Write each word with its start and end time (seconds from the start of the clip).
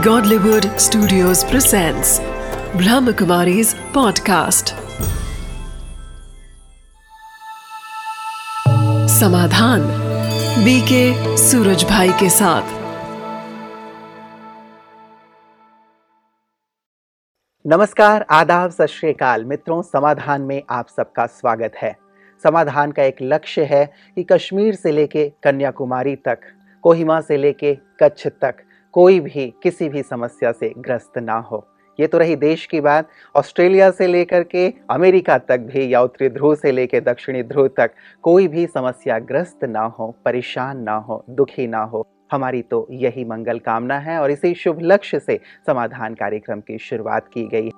Godlywood 0.00 0.64
Studios 0.64 1.44
presents 1.44 2.20
Brahmakumari's 2.72 3.74
podcast. 3.74 4.70
समाधान 9.08 9.80
BK 10.64 11.36
Suraj 11.36 11.84
भाई 11.84 12.08
के 12.08 12.30
साथ। 12.30 12.62
नमस्कार, 17.66 18.26
आदाब, 18.30 18.70
सत 18.70 18.86
श्रीकाल 18.86 19.44
मित्रों, 19.44 19.82
समाधान 19.82 20.42
में 20.42 20.62
आप 20.70 20.88
सबका 20.88 21.26
स्वागत 21.26 21.72
है। 21.76 21.96
समाधान 22.42 22.92
का 22.92 23.02
एक 23.02 23.16
लक्ष्य 23.22 23.64
है 23.64 23.92
कि 24.14 24.24
कश्मीर 24.24 24.74
से 24.74 24.92
लेके 24.92 25.32
कन्याकुमारी 25.42 26.16
तक, 26.16 26.40
कोहिमा 26.82 27.20
से 27.20 27.36
लेके 27.36 27.74
कच्छ 27.74 28.26
तक 28.26 28.54
कोई 28.92 29.20
भी, 29.20 29.54
किसी 29.62 29.88
भी 29.88 30.02
समस्या 30.02 30.52
से 30.52 30.72
ग्रस्त 30.78 31.18
ना 31.18 31.34
हो। 31.34 31.66
ये 32.00 32.06
तो 32.06 32.18
रही 32.18 32.36
देश 32.36 32.66
की 32.66 32.80
बात। 32.80 33.08
ऑस्ट्रेलिया 33.36 33.90
से 33.90 34.06
लेकर 34.06 34.42
के 34.42 34.74
अमेरिका 34.90 35.38
तक 35.38 35.60
भी, 35.60 35.94
या 35.94 36.02
उत्तरी 36.02 36.28
ध्रुव 36.28 36.54
से 36.54 36.72
लेकर 36.72 37.00
दक्षिणी 37.00 37.42
ध्रुव 37.42 37.68
तक, 37.68 37.90
कोई 38.22 38.48
भी 38.48 38.66
समस्या 38.66 39.18
ग्रस्त 39.18 39.64
ना 39.64 39.80
हो, 39.80 40.16
परेशान 40.24 40.82
ना 40.82 40.94
हो, 40.94 41.24
दुखी 41.30 41.66
ना 41.66 41.82
हो। 41.82 42.06
हमारी 42.32 42.62
तो 42.62 42.88
यही 42.90 43.24
मंगल 43.24 43.58
कामना 43.58 43.98
है, 43.98 44.18
और 44.20 44.30
इसी 44.30 44.54
शुभ 44.54 44.78
लक्ष्य 44.82 45.18
से 45.18 45.40
समाधान 45.66 46.14
कार्यक्रम 46.14 46.60
की 46.60 46.78
शुरुआत 46.78 47.28
की 47.28 47.44
गई। 47.44 47.70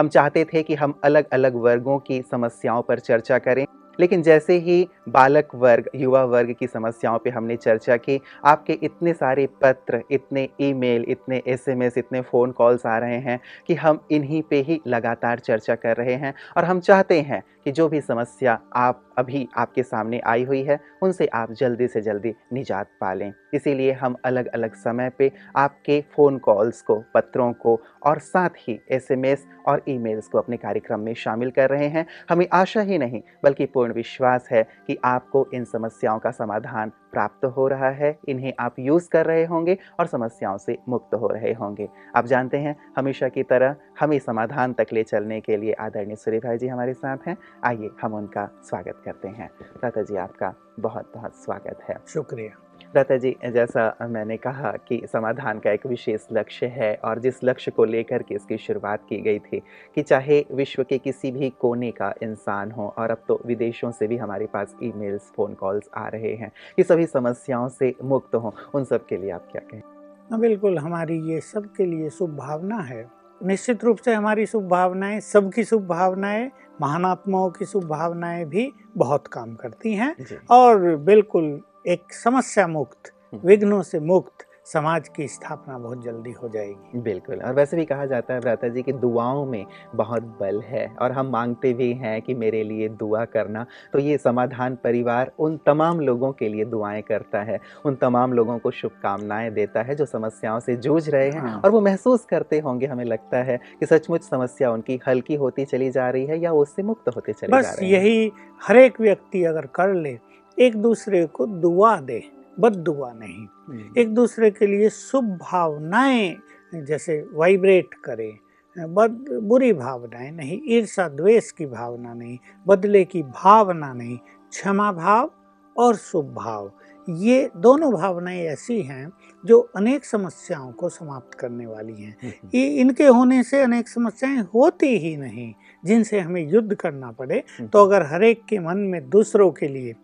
हम 0.00 0.08
चाहते 0.08 0.44
थे 0.44 0.62
कि 0.62 0.74
हम 0.74 1.00
अलग 1.04 1.24
अलग 1.32 1.54
वर्गों 1.54 1.98
की 1.98 2.22
समस्याओं 2.22 2.82
पर 2.82 2.98
चर्चा 2.98 3.38
करें। 3.38 3.66
लेकिन 4.00 4.22
जैसे 4.22 4.58
ही 4.58 4.88
बालक 5.08 5.48
वर्ग, 5.54 5.90
युवा 5.94 6.24
वर्ग 6.24 6.54
की 6.60 6.66
समस्याओं 6.66 7.18
पे 7.18 7.30
हमने 7.30 7.56
चर्चा 7.56 7.96
की, 7.96 8.20
आपके 8.44 8.72
इतने 8.72 9.12
सारे 9.12 9.48
पत्र, 9.62 10.02
इतने 10.10 10.48
ईमेल, 10.60 11.04
इतने 11.08 11.42
एसएमएस, 11.46 11.98
इतने 11.98 12.20
फ़ोन 12.20 12.50
कॉल्स 12.50 12.86
आ 12.86 12.98
रहे 12.98 13.18
हैं 13.18 13.40
कि 13.66 13.74
हम 13.74 14.06
इन्हीं 14.10 14.42
पे 14.42 14.60
ही 14.60 14.80
लगातार 14.86 15.38
चर्चा 15.38 15.74
कर 15.74 15.96
रहे 15.96 16.14
हैं। 16.14 16.34
और 16.56 16.64
हम 16.64 16.80
चाहते 16.80 17.20
हैं 17.20 17.42
कि 17.64 17.72
जो 17.72 17.88
भी 17.88 18.00
समस्या 18.00 18.60
आप 18.76 19.02
अभी 19.20 19.48
आपके 19.56 19.82
सामने 19.82 20.20
आई 20.26 20.44
हुई 20.44 20.62
है, 20.62 20.78
उनसे 21.02 21.26
आप 21.26 21.52
जल्दी 21.52 21.88
से 21.88 22.00
जल्दी 22.00 22.34
निजात 22.52 22.86
पा 23.00 23.12
लें 23.14 23.32
इसीलिए 23.54 23.92
हम 23.92 24.16
अलग 24.24 24.46
अलग 24.46 24.74
समय 24.74 25.10
पे 25.10 25.30
आपके 25.56 26.00
फ़ोन 26.14 26.38
कॉल्स 26.38 26.82
को, 26.82 26.94
पत्रों 27.14 27.52
को 27.52 27.80
और 28.02 28.18
साथ 28.18 28.48
ही 28.58 28.78
एसएमएस 28.90 29.46
और 29.66 29.82
ईमेल्स 29.88 30.28
को 30.28 30.38
अपने 30.38 30.56
कार्यक्रम 30.56 31.00
में 31.00 31.12
शामिल 31.14 31.50
कर 31.50 31.70
रहे 31.70 31.86
हैं। 31.86 32.06
हमें 32.30 32.46
आशा 32.52 32.80
ही 32.80 32.98
नहीं, 32.98 33.22
बल्कि 33.44 33.66
पूर्ण 33.66 33.92
विश्वास 33.92 34.48
है 34.50 34.62
कि 34.86 34.96
आपको 35.04 35.46
इन 35.54 35.64
समस्याओं 35.64 36.18
का 36.18 36.30
समाधान 36.30 36.92
प्राप्त 37.12 37.44
हो 37.44 37.68
रहा 37.68 37.90
है। 37.90 38.18
इन्हें 38.28 38.52
आप 38.60 38.78
यूज़ 38.78 39.08
कर 39.10 39.26
रहे 39.26 39.44
होंगे 39.44 39.78
और 40.00 40.06
समस्याओं 40.06 40.58
से 40.58 40.78
मुक्त 40.88 41.14
हो 41.14 41.28
रहे 41.28 41.52
होंगे। 41.52 41.88
आप 42.16 42.26
जानते 42.26 42.56
हैं, 42.56 42.76
हमेशा 42.96 43.28
की 43.28 43.42
तरह 43.42 43.76
हमें 44.00 44.18
समाधान 44.18 44.72
तक 44.72 44.86
ले 44.92 45.02
चलने 45.02 45.40
के 45.40 45.56
लिए 45.56 45.72
आदरणीय 45.72 46.16
सूर्य 46.16 46.38
भाई 46.38 46.58
जी 46.58 46.68
हमारे 46.68 46.94
साथ 46.94 47.28
हैं। 47.28 47.36
आइए 47.64 47.90
हम 48.02 48.14
उनका 48.14 48.48
स्वागत 48.64 49.02
करते 49.10 49.28
हैं। 49.28 49.50
दादा 49.82 50.02
जी 50.02 50.16
आपका 50.16 50.54
बहुत 50.80 51.12
बहुत 51.14 51.34
स्वागत 51.34 51.78
है। 51.88 51.96
शुक्रिया। 52.08 52.58
दादा 52.94 53.16
जी 53.16 53.34
जैसा 53.46 53.82
मैंने 54.10 54.36
कहा 54.36 54.70
कि 54.88 55.00
समाधान 55.12 55.58
का 55.58 55.70
एक 55.70 55.86
विशेष 55.86 56.26
लक्ष्य 56.32 56.66
है 56.66 56.94
और 57.04 57.18
जिस 57.18 57.42
लक्ष्य 57.44 57.70
को 57.70 57.84
लेकर 57.84 58.22
के 58.22 58.34
इसकी 58.34 58.56
शुरुआत 58.56 59.04
की 59.08 59.20
गई 59.20 59.38
थी 59.38 59.60
कि 59.94 60.02
चाहे 60.02 60.44
विश्व 60.52 60.82
के 60.84 60.98
किसी 60.98 61.30
भी 61.30 61.50
कोने 61.50 61.90
का 61.90 62.12
इंसान 62.22 62.70
हो 62.70 62.94
और 62.98 63.10
अब 63.10 63.22
तो 63.28 63.40
विदेशों 63.46 63.90
से 63.90 64.06
भी 64.06 64.16
हमारे 64.16 64.46
पास 64.46 64.74
ईमेल्स 64.82 65.30
फ़ोन 65.36 65.54
कॉल्स 65.54 65.88
आ 65.96 66.06
रहे 66.08 66.34
हैं 66.34 66.50
कि 66.76 66.82
सभी 66.82 67.06
समस्याओं 67.06 67.68
से 67.68 67.94
मुक्त 68.04 68.34
हों 68.34 68.52
उन 68.74 68.84
सब 68.84 69.06
के 69.06 69.16
लिए 69.16 69.30
आप 69.30 69.48
क्या 69.52 69.62
कहें? 69.70 69.82
हाँ 70.30 70.40
बिल्कुल 70.40 70.78
हमारी 70.78 71.20
ये 71.32 71.40
सबके 71.40 71.86
लिए 71.86 72.10
शुभ 72.10 72.36
भावना 72.36 72.78
है 72.82 73.19
निश्चित 73.40 73.84
रूप 73.84 73.98
से 73.98 74.14
हमारी 74.14 74.46
शुभ 74.46 74.62
भावनाएँ 74.68 75.20
सबकी 75.20 75.64
शुभ 75.64 75.86
भावनाएँ 75.86 76.50
महानात्माओं 76.80 77.50
की 77.50 77.64
शुभ 77.64 77.84
भावनाएँ 77.84 78.44
भी 78.44 78.72
बहुत 78.96 79.26
काम 79.26 79.54
करती 79.54 79.94
हैं 79.94 80.14
और 80.50 80.96
बिल्कुल 81.04 81.60
एक 81.86 82.12
समस्या 82.14 82.66
मुक्त 82.68 83.12
हम्म। 83.32 83.48
विघ्नों 83.48 83.82
से 83.82 84.00
मुक्त 84.00 84.46
समाज 84.72 85.08
की 85.08 85.26
स्थापना 85.28 85.76
बहुत 85.78 86.02
जल्दी 86.04 86.30
हो 86.32 86.48
जाएगी। 86.48 86.98
बिल्कुल 87.00 87.36
और 87.36 87.54
वैसे 87.54 87.76
भी 87.76 87.84
कहा 87.84 88.06
जाता 88.06 88.34
है 88.34 88.40
भ्राता 88.40 88.68
जी 88.68 88.82
कि 88.82 88.92
दुआओं 88.94 89.44
में 89.46 89.64
बहुत 89.94 90.22
बल 90.40 90.60
है 90.60 90.86
और 91.02 91.12
हम 91.12 91.30
मांगते 91.30 91.72
भी 91.72 91.92
हैं 91.92 92.20
कि 92.22 92.34
मेरे 92.34 92.62
लिए 92.64 92.88
दुआ 92.88 93.24
करना। 93.24 93.64
तो 93.92 93.98
ये 93.98 94.18
समाधान 94.18 94.76
परिवार 94.84 95.32
उन 95.38 95.58
तमाम 95.66 96.00
लोगों 96.00 96.32
के 96.32 96.48
लिए 96.48 96.64
दुआएँ 96.64 97.02
करता 97.02 97.42
है 97.42 97.60
उन 97.84 97.94
तमाम 97.94 98.32
लोगों 98.32 98.58
को 98.58 98.70
शुभकामनाएँ 98.70 99.50
देता 99.50 99.82
है 99.82 99.94
जो 99.94 100.06
समस्याओं 100.06 100.60
से 100.60 100.76
जूझ 100.76 101.08
रहे 101.10 101.30
हैं 101.30 101.40
हाँ। 101.40 101.60
और 101.64 101.70
वो 101.70 101.80
महसूस 101.80 102.24
करते 102.24 102.58
होंगे 102.58 102.86
हमें 102.86 103.04
लगता 103.04 103.42
है 103.42 103.60
कि 103.80 103.86
सचमुच 103.86 104.22
समस्या 104.22 104.70
उनकी 104.70 105.00
हल्की 105.08 105.34
होती 105.34 105.64
चली 105.64 105.90
जा 105.90 106.10
रही 106.10 106.26
है 106.26 106.40
या 106.40 106.52
उससे 106.54 106.82
मुक्त 106.82 107.08
होते 107.16 107.32
चले 107.32 107.50
जा 107.50 107.56
बस 107.58 107.76
रहे 107.80 107.90
हैं। 107.90 107.98
यही 107.98 108.32
हर 108.62 108.76
एक 108.76 109.00
व्यक्ति 109.00 109.44
अगर 109.44 109.66
कर 109.66 109.94
ले 109.94 110.18
एक 110.58 110.76
दूसरे 110.76 111.26
को 111.26 111.46
दुआ 111.46 111.96
दे 112.00 112.22
बद 112.60 112.76
दुआ 112.76 113.12
नहीं। 113.12 113.46
हम्म, 113.68 113.92
एक 113.98 114.14
दूसरे 114.14 114.50
के 114.50 114.66
लिए 114.66 114.88
शुभ 114.90 115.24
भावनाएँ 115.42 116.36
जैसे 116.72 117.24
वाइब्रेट 117.32 117.94
करें 118.04 118.32
बद 118.76 119.24
बुरी 119.42 119.72
भावनाएँ 119.72 120.30
नहीं 120.30 120.60
ईर्षा 120.68 121.08
द्वेष 121.08 121.50
की 121.50 121.66
भावना 121.66 122.14
नहीं 122.14 122.38
बदले 122.66 123.04
की 123.04 123.22
भावना 123.22 123.92
नहीं 123.92 124.16
क्षमा 124.16 124.92
भाव 124.92 125.30
और 125.76 125.96
शुभ 125.96 126.34
भाव। 126.34 126.70
ये 127.08 127.50
दोनों 127.56 127.92
भावनाएँ 127.92 128.40
ऐसी 128.46 128.80
हैं 128.82 129.10
जो 129.44 129.58
अनेक 129.76 130.04
समस्याओं 130.04 130.70
को 130.72 130.88
समाप्त 130.88 131.34
करने 131.34 131.66
वाली 131.66 131.92
हैं। 131.92 132.16
हम्म, 132.22 132.48
ये 132.54 132.66
इनके 132.80 133.06
होने 133.06 133.42
से 133.42 133.62
अनेक 133.62 133.88
समस्याएँ 133.88 134.40
होती 134.54 134.96
ही 134.98 135.16
नहीं 135.16 135.52
जिनसे 135.84 136.20
हमें 136.20 136.42
युद्ध 136.48 136.74
करना 136.74 137.10
पड़े। 137.10 137.36
हम्म, 137.38 137.68
तो 137.68 137.84
अगर 137.86 138.02
हर 138.06 138.24
एक 138.24 138.44
के 138.48 138.58
मन 138.58 138.78
में 138.78 139.08
दूसरों 139.10 139.50
के 139.50 139.68
लिए 139.68 139.94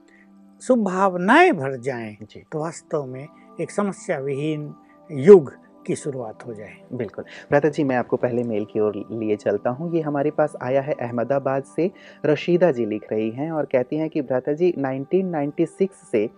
शुभ 0.62 0.78
भावनाएँ 0.78 1.53
भर 1.53 1.77
जाएँ 1.77 2.17
जी। 2.22 2.43
तो 2.53 2.59
वास्तव 2.59 3.05
में 3.05 3.27
एक 3.61 3.71
समस्या 3.71 4.19
विहीन 4.19 4.75
युग 5.11 5.53
की 5.87 5.97
शुरुआत 5.97 6.47
हो 6.47 6.55
जाए। 6.55 6.77
बिल्कुल। 6.93 7.25
भ्राता 7.50 7.69
जी 7.69 7.84
मैं 7.84 7.97
आपको 7.97 8.17
पहले 8.17 8.43
मेल 8.43 8.65
की 8.65 8.81
ओर 8.81 8.97
लिए 9.12 9.37
चलता 9.37 9.71
हूँ। 9.71 9.93
ये 9.94 10.00
हमारे 10.00 10.31
पास 10.31 10.53
आया 10.62 10.81
है 10.81 10.93
अहमदाबाद 10.93 11.65
से 11.65 11.91
रशीदा 12.27 12.71
जी 12.71 12.87
लिख 12.87 13.06
रही 13.12 13.31
हैं 13.31 13.50
और 13.50 13.65
कहती 13.65 13.97
हैं 13.97 14.09
कि 14.11 14.22
भ्राता 14.22 14.53
जी 14.53 14.72
1996 14.78 15.89
से 16.12 16.28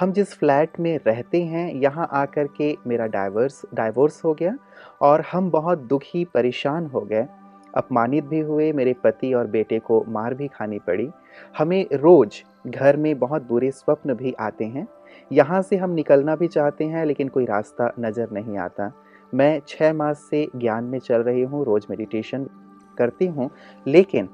हम 0.00 0.12
जिस 0.12 0.34
फ्लैट 0.34 0.80
में 0.80 0.98
रहते 1.06 1.42
हैं 1.42 1.72
यहाँ 1.74 2.08
आकर 2.12 2.46
के 2.46 2.76
मेरा 2.86 3.06
डाइवर्स 3.06 3.62
डाइवोर्स 3.74 4.24
हो 4.24 4.34
गया 4.34 4.56
और 5.02 5.24
हम 5.32 5.50
बहुत 5.50 5.78
दुखी 5.78 6.24
परेशान 6.24 6.86
हो 6.86 7.00
गए। 7.00 7.26
अपमानित 7.74 8.24
भी 8.24 8.40
हुए 8.40 8.72
मेरे 8.72 8.92
पति 8.92 9.32
और 9.34 9.46
बेटे 9.46 9.78
को 9.78 10.04
मार 10.08 10.34
भी 10.34 10.48
खानी 10.48 10.78
पड़ी। 10.78 11.08
हमें 11.58 11.86
रोज़ 11.92 12.42
घर 12.68 12.96
में 12.96 13.18
बहुत 13.18 13.42
बुरे 13.42 13.70
स्वप्न 13.70 14.14
भी 14.14 14.32
आते 14.40 14.64
हैं। 14.64 14.86
यहाँ 15.32 15.60
से 15.62 15.76
हम 15.76 15.90
निकलना 15.90 16.36
भी 16.36 16.48
चाहते 16.48 16.84
हैं 16.84 17.04
लेकिन 17.06 17.28
कोई 17.28 17.44
रास्ता 17.44 17.92
नज़र 18.00 18.30
नहीं 18.32 18.58
आता। 18.58 18.92
मैं 19.32 19.60
छः 19.68 19.92
मास 19.92 20.26
से 20.30 20.46
ज्ञान 20.56 20.84
में 20.84 20.98
चल 20.98 21.22
रही 21.22 21.42
हूँ 21.42 21.64
रोज़ 21.64 21.86
मेडिटेशन 21.90 22.48
करती 22.98 23.26
हूँ 23.26 23.50
लेकिन 23.86 24.28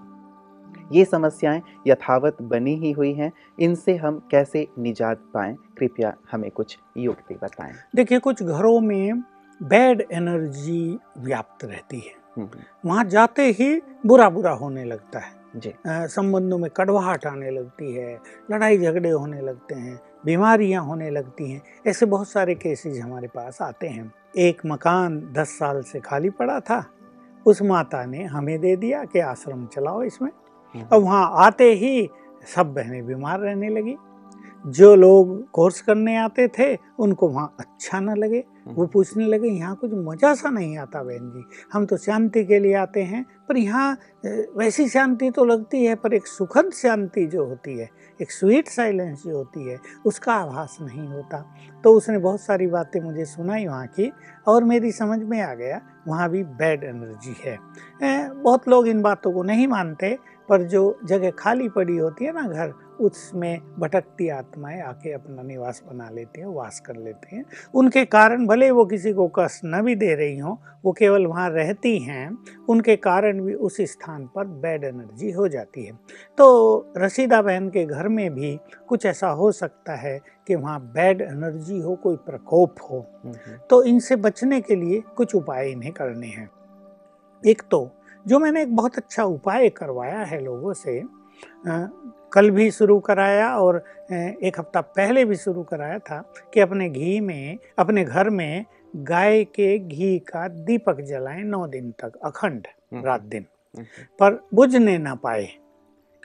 ये 0.93 1.05
समस्याएँ 1.05 1.63
यथावत 1.87 2.43
बनी 2.43 2.75
ही 2.77 2.91
हुई 2.93 3.13
हैं। 3.15 3.33
इनसे 3.61 3.97
हम 3.97 4.19
कैसे 4.31 4.67
निजात 4.79 5.21
पाएँ? 5.35 5.55
कृपया 5.79 6.15
हमें 6.33 6.51
कुछ 6.51 6.79
युक्ति 6.97 7.35
बताएँ। 7.35 7.73
देखिए 7.97 8.19
कुछ 8.19 8.43
घरों 8.43 8.81
में 8.81 9.23
बैड 9.63 10.05
एनर्जी 10.13 10.99
व्याप्त 11.19 11.65
रहती 11.65 11.99
है। 11.99 12.13
हम्म, 12.37 12.49
वहाँ 12.85 13.05
जाते 13.05 13.43
ही 13.51 13.81
बुरा 14.07 14.29
बुरा 14.31 14.51
होने 14.53 14.85
लगता 14.85 15.19
है। 15.19 15.44
संबंधों 15.57 16.59
में 16.59 16.71
कड़वाहट 16.71 17.27
आने 17.27 17.51
लगती 17.51 17.93
है 17.95 18.19
लड़ाई 18.51 18.79
झगड़े 18.79 19.11
होने 19.11 19.41
लगते 19.41 19.75
हैं 19.75 19.99
बीमारियाँ 20.25 20.83
होने 20.85 21.11
लगती 21.11 21.51
हैं 21.51 21.63
ऐसे 21.87 22.07
बहुत 22.07 22.29
सारे 22.29 22.55
केसेज 22.55 22.99
हमारे 23.01 23.29
पास 23.29 23.59
आते 23.63 23.87
हैं। 23.87 24.13
एक 24.37 24.63
मकान 24.67 25.21
दस 25.33 25.59
साल 25.59 25.83
से 25.83 26.01
खाली 26.01 26.31
पड़ा 26.31 26.59
था 26.61 26.85
उस 27.47 27.63
माता 27.63 28.05
ने 28.05 28.25
हमें 28.25 28.59
दे 28.61 28.75
दिया 28.77 29.05
कि 29.05 29.19
आश्रम 29.19 29.67
चलाओ 29.67 30.03
इसमें। 30.03 30.31
और 30.93 31.01
वहाँ 31.01 31.31
आते 31.45 31.73
ही 31.73 32.09
सब 32.55 32.73
बहनें 32.75 33.07
बीमार 33.07 33.41
रहने 33.41 33.69
लगी। 33.69 33.97
जो 34.65 34.95
लोग 34.97 35.39
कोर्स 35.53 35.81
करने 35.83 36.17
आते 36.17 36.47
थे 36.49 36.75
उनको 36.99 37.29
वहाँ 37.29 37.55
अच्छा 37.61 38.01
ना 38.01 38.15
लगे। 38.15 38.45
वो 38.67 38.87
पूछने 38.87 39.27
लगे 39.27 39.49
यहाँ 39.49 39.75
कुछ 39.77 39.91
मज़ा 39.95 40.35
सा 40.35 40.51
नहीं 40.51 40.77
आता 40.79 41.03
बहन 41.03 41.31
जी। 41.31 41.43
हम 41.73 41.87
तो 41.87 41.97
शांति 41.97 42.45
के 42.45 42.59
लिए 42.59 42.75
आते 42.75 43.03
हैं 43.03 43.25
पर 43.49 43.57
यहाँ 43.57 43.97
वैसी 44.57 44.89
शांति 44.89 45.31
तो 45.31 45.45
लगती 45.45 45.85
है 45.85 45.95
पर 45.95 46.15
एक 46.15 46.27
सुखद 46.27 46.71
शांति 46.73 47.27
जो 47.27 47.45
होती 47.47 47.79
है 47.79 47.89
एक 48.21 48.33
स्वीट 48.33 48.69
साइलेंस 48.69 49.23
जो 49.23 49.37
होती 49.37 49.69
है 49.69 49.79
उसका 50.07 50.35
आभास 50.35 50.77
नहीं 50.81 51.07
होता। 51.09 51.45
तो 51.85 51.93
उसने 51.93 52.19
बहुत 52.19 52.41
सारी 52.41 52.67
बातें 52.67 53.01
मुझे 53.01 53.25
सुनाई 53.27 53.67
वहाँ 53.67 53.87
की 53.89 54.11
और 54.47 54.65
मेरी 54.65 54.93
समझ 54.93 55.19
में 55.21 55.41
आ 55.43 55.53
गया 55.55 55.81
वहाँ 56.09 56.29
भी 56.31 56.43
बैड 56.43 56.85
एनर्जी 56.85 57.35
है। 57.41 57.59
बहुत 58.35 58.69
लोग 58.69 58.89
इन 58.89 59.03
बातों 59.03 59.33
को 59.33 59.43
नहीं 59.43 59.67
मानते 59.69 60.17
पर 60.49 60.63
जो 60.63 60.99
जगह 61.05 61.31
खाली 61.31 61.69
पड़ी 61.69 61.97
होती 61.97 62.25
है 62.25 62.33
ना 62.33 62.43
घर 62.43 62.73
उसमें 63.01 63.61
भटकती 63.79 64.29
आत्माएँ 64.29 64.81
आके 64.81 65.13
अपना 65.13 65.43
निवास 65.43 65.83
बना 65.89 66.09
लेती 66.11 66.41
हैं 66.41 66.47
वास 66.47 66.81
कर 66.81 66.97
लेते 66.97 67.37
हैं। 67.37 67.45
उनके 67.75 68.05
कारण 68.05 68.47
भले 68.47 68.71
वो 68.71 68.85
किसी 68.85 69.13
को 69.13 69.27
कष्ट 69.29 69.61
न 69.65 69.83
भी 69.83 69.95
दे 69.95 70.15
रही 70.15 70.39
हों 70.39 70.57
वो 70.85 70.93
केवल 70.93 71.27
वहाँ 71.27 71.49
रहती 71.51 71.99
हैं 71.99 72.39
उनके 72.69 72.97
कारण 72.97 73.41
भी 73.41 73.55
उस 73.55 73.77
स्थान 73.81 74.27
पर 74.27 74.45
बैड 74.45 74.85
एनर्जी 74.85 75.31
हो 75.31 75.49
जाती 75.49 75.85
है। 75.85 75.93
तो 76.39 76.93
रसीदा 76.97 77.43
बहन 77.43 77.69
के 77.69 77.85
घर 77.85 78.09
में 78.09 78.35
भी 78.35 78.59
कुछ 78.89 79.07
ऐसा 79.07 79.29
हो 79.29 79.53
सकता 79.53 79.95
है 79.95 80.19
कि 80.47 80.55
वहाँ 80.55 80.81
बैड 80.95 81.21
एनर्जी 81.21 81.81
हो 81.81 81.97
कोई 81.97 82.17
प्रकोप 82.17 82.75
हो। 82.91 83.01
तो 83.71 83.83
इनसे 83.83 84.17
बचने 84.17 84.61
के 84.61 84.77
लिए 84.77 85.03
कुछ 85.17 85.35
उपाय 85.35 85.71
इन्हें 85.71 85.93
करने 85.93 86.27
हैं। 86.27 86.51
एक 87.43 87.63
तो 87.71 87.91
जो 88.27 88.39
मैंने 88.39 88.63
एक 88.63 88.75
बहुत 88.77 88.97
अच्छा 88.97 89.25
उपाय 89.25 89.69
करवाया 89.69 90.21
है 90.23 90.43
लोगों 90.45 90.73
से 90.73 91.01
आ, 91.69 91.87
कल 92.33 92.51
भी 92.51 92.71
शुरू 92.71 92.99
कराया 93.01 93.49
और 93.57 93.77
एक 94.13 94.59
हफ़्ता 94.59 94.81
पहले 94.81 95.25
भी 95.25 95.37
शुरू 95.37 95.63
कराया 95.63 95.99
था 95.99 96.23
कि 96.55 96.61
अपने 96.61 96.89
घी 96.91 97.19
में 97.21 97.59
अपने 97.79 98.05
घर 98.05 98.31
में 98.31 98.65
गाय 98.95 99.45
के 99.45 99.79
घी 99.79 100.19
का 100.19 100.47
दीपक 100.49 101.01
जलाएँ 101.01 101.43
नौ 101.45 101.67
दिन 101.67 101.91
तक 102.01 102.17
अखंड 102.25 102.67
हम्म। 102.93 103.05
रात 103.05 103.23
दिन 103.25 103.47
हम्म। 103.77 104.05
पर 104.21 104.41
बुझने 104.55 104.97
ना 104.99 105.15
पाए 105.15 105.47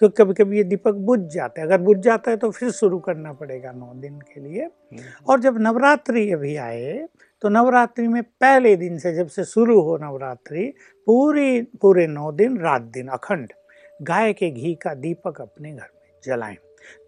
क्योंकि 0.02 0.16
कभी 0.16 0.34
कभी 0.34 0.58
ये 0.58 0.64
दीपक 0.64 0.96
बुझ 1.06 1.20
जाता 1.20 1.62
है 1.62 1.68
अगर 1.68 1.82
बुझ 1.82 1.98
जाता 1.98 2.32
है 2.32 2.38
तो 2.38 2.50
फिर 2.52 2.72
शुरू 2.72 3.00
करना 3.00 3.34
पड़ेगा 3.34 3.72
नौ 3.72 3.94
दिन 3.96 4.20
के 4.24 4.42
लिए 4.42 4.64
हम्म। 4.64 5.26
और 5.28 5.40
जब 5.40 5.58
नवरात्रि 5.62 6.30
अभी 6.32 6.56
आए 6.58 7.08
तो 7.42 7.50
नवरात्रि 7.50 8.08
में 8.08 8.22
पहले 8.24 8.76
दिन 8.76 8.98
से 9.00 9.14
जब 9.16 9.28
से 9.28 9.44
शुरू 9.46 9.80
हो 9.82 9.98
नवरात्रि 9.98 10.66
पूरी 11.08 11.62
पूरे 11.82 12.08
नौ 12.08 12.32
दिन 12.32 12.58
रात 12.60 12.82
दिन 12.94 13.08
अखंड 13.08 13.54
गाय 14.02 14.34
के 14.34 14.50
घी 14.52 14.74
का 14.76 14.94
दीपक 14.94 15.42
अपने 15.42 15.72
घर 15.72 15.88
में 15.96 16.20
जलाएँ। 16.26 16.58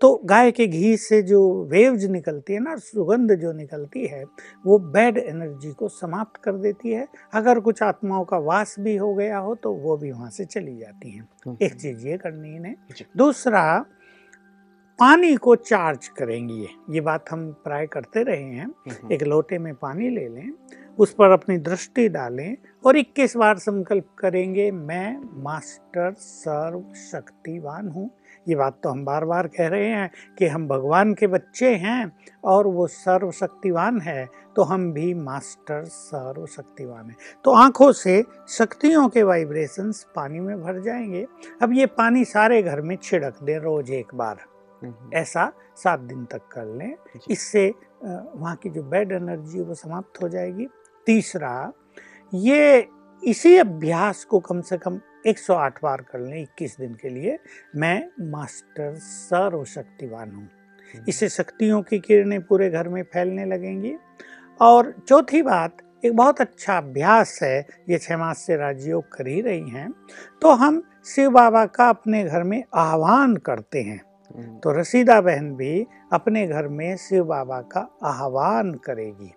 तो 0.02 0.16
गाय 0.26 0.52
के 0.52 0.66
घी 0.68 0.96
से 0.98 1.22
जो 1.22 1.42
वेव्स 1.72 2.04
निकलती 2.04 2.54
है 2.54 2.60
ना 2.60 2.76
सुगंध 2.78 3.34
जो 3.34 3.52
निकलती 3.54 4.06
है 4.08 4.24
वो 4.66 4.78
बैड 4.92 5.18
एनर्जी 5.18 5.72
को 5.72 5.88
समाप्त 5.90 6.42
कर 6.44 6.58
देती 6.58 6.92
है। 6.92 7.08
अगर 7.34 7.60
कुछ 7.60 7.82
आत्माओं 7.84 8.26
का 8.26 8.38
वास 8.40 8.76
भी 8.80 8.96
हो 8.98 9.14
गया 9.16 9.38
हो 9.38 9.56
तो 9.56 9.74
वो 9.74 9.98
भी 9.98 10.12
वहाँ 10.12 10.30
से 10.30 10.46
चली 10.46 10.78
जाती 10.78 11.12
हैं। 11.12 11.58
एक 11.62 11.74
चीज़ 11.74 12.08
ये 12.08 12.18
करनी 12.18 12.54
है 12.58 12.76
दूसरा 13.18 13.64
पानी 15.02 15.36
को 15.36 15.56
चार्ज 15.56 16.08
करेंगे 16.08 16.54
ये। 16.54 16.68
ये 16.90 17.02
बात 17.02 17.26
हम 17.32 17.52
प्राय 17.64 17.88
करते 17.88 18.24
रहे 18.24 18.44
हैं। 18.44 18.66
हम्म। 18.66 19.12
एक 19.12 19.24
लोटे 19.24 19.58
में 19.58 19.74
पानी 19.76 20.10
ले 20.10 20.28
लें 20.28 20.52
उस 21.00 21.14
पर 21.14 21.32
अपनी 21.32 21.58
दृष्टि 21.58 22.10
डालें 22.10 22.58
और 22.86 22.98
21 22.98 23.36
बार 23.38 23.58
संकल्प 23.58 24.06
करेंगे 24.20 24.72
मैं 24.72 25.44
मास्टर 25.44 26.14
सर्व 26.14 26.94
शक्तिवान 26.96 27.88
हूँ। 27.88 28.10
ये 28.48 28.56
बात 28.56 28.80
तो 28.84 28.90
हम 28.90 29.06
बार 29.06 29.26
बार 29.26 29.48
कह 29.48 29.68
रहे 29.68 29.88
हैं 29.88 30.12
कि 30.38 30.48
हम 30.48 30.68
भगवान 30.68 31.14
के 31.14 31.28
बच्चे 31.28 31.76
हैं 31.76 32.12
और 32.44 32.68
वो 32.68 32.88
सर्वशक्तिवान 32.88 34.00
है 34.02 34.28
तो 34.56 34.64
हम 34.64 34.92
भी 34.94 35.14
मास्टर 35.14 35.84
सर्वशक्तिवान 35.84 37.06
हैं। 37.06 37.16
तो 37.44 37.52
आँखों 37.52 37.92
से 37.92 38.24
शक्तियों 38.50 39.10
के 39.10 39.24
वाइब्रेशंस 39.24 40.08
पानी 40.16 40.40
में 40.40 40.62
भर 40.62 40.82
जाएँगे। 40.82 41.26
अब 41.62 41.74
ये 41.74 41.86
पानी 41.86 42.26
सारे 42.26 42.64
घर 42.64 42.82
में 42.82 42.96
छिड़क 43.04 43.44
दें 43.44 43.60
रोज 43.60 43.92
एक 43.92 44.16
बार। 44.16 44.51
ऐसा 45.14 45.52
सात 45.76 46.00
दिन 46.00 46.26
तक 46.26 46.48
कर 46.52 46.66
लें। 46.78 46.96
इससे 47.32 47.68
वहाँ 48.04 48.56
की 48.56 48.70
जो 48.70 48.84
बैड 48.84 49.12
एनर्जी 49.12 49.58
है 49.58 49.64
वो 49.64 49.74
समाप्त 49.74 50.22
हो 50.24 50.30
जाएगी। 50.30 50.68
तीसरा 51.08 51.72
ये 52.34 52.88
इसी 53.24 53.56
अभ्यास 53.58 54.24
को 54.26 54.40
कम 54.40 54.62
से 54.62 54.78
कम 54.78 55.00
108 55.28 55.80
बार 55.84 56.02
कर 56.02 56.20
लें 56.20 56.42
21 56.42 56.78
दिन 56.80 56.94
के 56.94 57.10
लिए। 57.10 57.38
मैं 57.76 58.30
मास्टर 58.32 58.96
सर्वशक्तिवान 58.96 60.32
हूँ। 60.32 60.50
इससे 61.10 61.30
शक्तियों 61.30 61.82
की 61.82 62.00
किरणें 62.00 62.42
पूरे 62.42 62.70
घर 62.70 62.90
में 62.90 63.02
फैलने 63.04 63.46
लगेंगी। 63.46 63.96
और 64.60 64.94
चौथी 65.08 65.42
बात 65.42 65.78
एक 66.06 66.16
बहुत 66.16 66.42
अच्छा 66.42 66.78
अभ्यास 66.78 67.40
है 67.44 67.60
ये 67.90 67.98
छह 67.98 68.18
मास 68.18 68.38
से 68.38 68.56
राजयोग 68.58 69.12
कर 69.14 69.28
ही 69.28 69.42
रही 69.42 69.70
हैं 69.70 69.92
तो 70.42 70.52
हम 70.54 70.82
शिव 71.06 71.30
बाबा 71.32 71.66
का 71.66 71.90
अपने 71.90 72.24
घर 72.24 72.44
में 72.44 72.64
आह्वान 72.76 73.36
करते 73.38 73.82
हैं। 73.82 73.98
हम्म। 73.98 74.11
तो 74.32 74.72
रसीदा 74.72 75.22
बहन 75.22 75.56
भी 75.56 75.88
अपने 76.14 76.48
घर 76.48 76.68
में 76.68 76.98
शिव 76.98 77.24
बाबा 77.24 77.62
का 77.62 77.98
आह्वान 78.04 78.74
करेगी। 78.74 79.34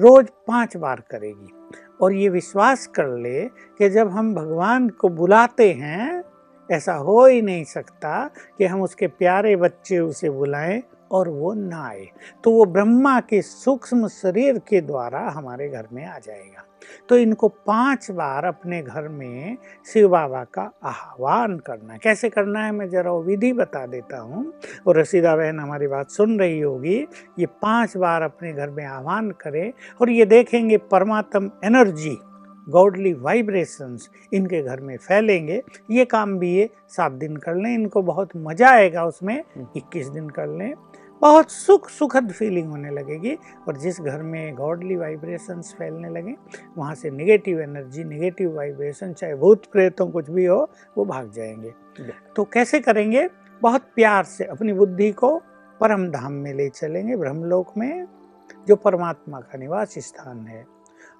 रोज 0.00 0.26
पाँच 0.48 0.76
बार 0.76 1.00
करेगी। 1.10 1.52
और 2.00 2.12
ये 2.12 2.28
विश्वास 2.28 2.86
कर 2.86 3.06
ले 3.06 3.44
कि 3.48 3.88
जब 3.88 4.08
हम 4.08 4.34
भगवान 4.34 4.88
को 4.88 5.08
बुलाते 5.08 5.72
हैं, 5.72 6.24
ऐसा 6.70 6.94
हो 6.94 7.26
ही 7.26 7.42
नहीं 7.42 7.64
सकता 7.64 8.30
कि 8.58 8.64
हम 8.64 8.82
उसके 8.82 9.06
प्यारे 9.06 9.56
बच्चे 9.56 9.98
उसे 9.98 10.30
बुलाएँ 10.30 10.82
और 11.10 11.28
वो 11.28 11.52
ना 11.54 11.82
आए 11.86 12.06
तो 12.44 12.50
वो 12.50 12.64
ब्रह्मा 12.66 13.18
के 13.20 13.40
सूक्ष्म 13.42 14.08
शरीर 14.08 14.58
के 14.68 14.80
द्वारा 14.80 15.20
हमारे 15.30 15.68
घर 15.68 15.86
में 15.92 16.04
आ 16.04 16.18
जाएगा। 16.18 16.64
तो 17.08 17.16
इनको 17.18 17.48
पाँच 17.48 18.10
बार 18.10 18.44
अपने 18.44 18.80
घर 18.82 19.08
में 19.08 19.56
शिव 19.92 20.08
बाबा 20.08 20.42
का 20.54 20.62
आह्वान 20.84 21.56
करना 21.58 21.92
है। 21.92 21.98
कैसे 22.02 22.28
करना 22.28 22.64
है? 22.64 22.72
मैं 22.72 22.88
जरा 22.90 23.12
विधि 23.12 23.52
बता 23.52 23.84
देता 23.86 24.18
हूँ। 24.18 24.52
और 24.86 24.98
रसीदा 24.98 25.34
बहन 25.36 25.60
हमारी 25.60 25.86
बात 25.86 26.10
सुन 26.10 26.38
रही 26.40 26.60
होगी। 26.60 26.96
ये 27.38 27.46
पाँच 27.62 27.96
बार 27.96 28.22
अपने 28.22 28.52
घर 28.52 28.70
में 28.70 28.84
आह्वान 28.84 29.30
करें 29.40 29.72
और 30.00 30.10
ये 30.10 30.24
देखेंगे 30.26 30.76
परमात्म 30.76 31.50
एनर्जी 31.64 32.16
गॉडली 32.66 33.12
वाइब्रेशंस 33.14 34.08
इनके 34.34 34.62
घर 34.62 34.80
में 34.80 34.96
फैलेंगे। 34.96 35.62
ये 35.90 36.04
काम 36.04 36.38
भी 36.38 36.54
ये 36.54 36.68
सात 36.88 37.12
दिन 37.12 37.36
कर 37.36 37.54
लें। 37.54 37.72
इनको 37.74 38.02
बहुत 38.02 38.30
मज़ा 38.36 38.70
आएगा 38.70 39.04
उसमें। 39.04 39.36
इक्कीस 39.76 40.08
दिन 40.08 40.28
कर 40.28 40.46
लें। 40.48 40.72
बहुत 41.20 41.50
सुख 41.50 41.88
सुखद 41.88 42.30
फीलिंग 42.30 42.70
होने 42.70 42.90
लगेगी 42.90 43.34
और 43.68 43.76
जिस 43.76 44.00
घर 44.00 44.22
में 44.22 44.54
गॉडली 44.54 44.96
वाइब्रेशंस 44.96 45.74
फैलने 45.78 46.08
लगे 46.08 46.34
वहाँ 46.78 46.94
से 46.94 47.10
निगेटिव 47.10 47.60
एनर्जी 47.60 48.04
निगेटिव 48.04 48.56
वाइब्रेशन 48.56 49.12
चाहे 49.12 49.34
भूत 49.34 49.66
प्रेतों 49.66 50.10
कुछ 50.10 50.30
भी 50.30 50.44
हो 50.44 50.70
वो 50.98 51.04
भाग 51.04 51.32
जाएँगे। 51.32 51.72
तो 52.36 52.44
कैसे 52.44 52.80
करेंगे? 52.80 53.28
बहुत 53.62 53.82
प्यार 53.94 54.24
से 54.24 54.44
अपनी 54.44 54.72
बुद्धि 54.72 55.12
को 55.12 55.36
परम 55.80 56.08
धाम 56.08 56.32
में 56.32 56.54
ले 56.54 56.68
चलेंगे 56.68 57.16
ब्रह्मलोक 57.16 57.72
में 57.76 58.06
जो 58.68 58.76
परमात्मा 58.76 59.40
का 59.40 59.58
निवास 59.58 59.94
स्थान 59.98 60.46
है। 60.46 60.64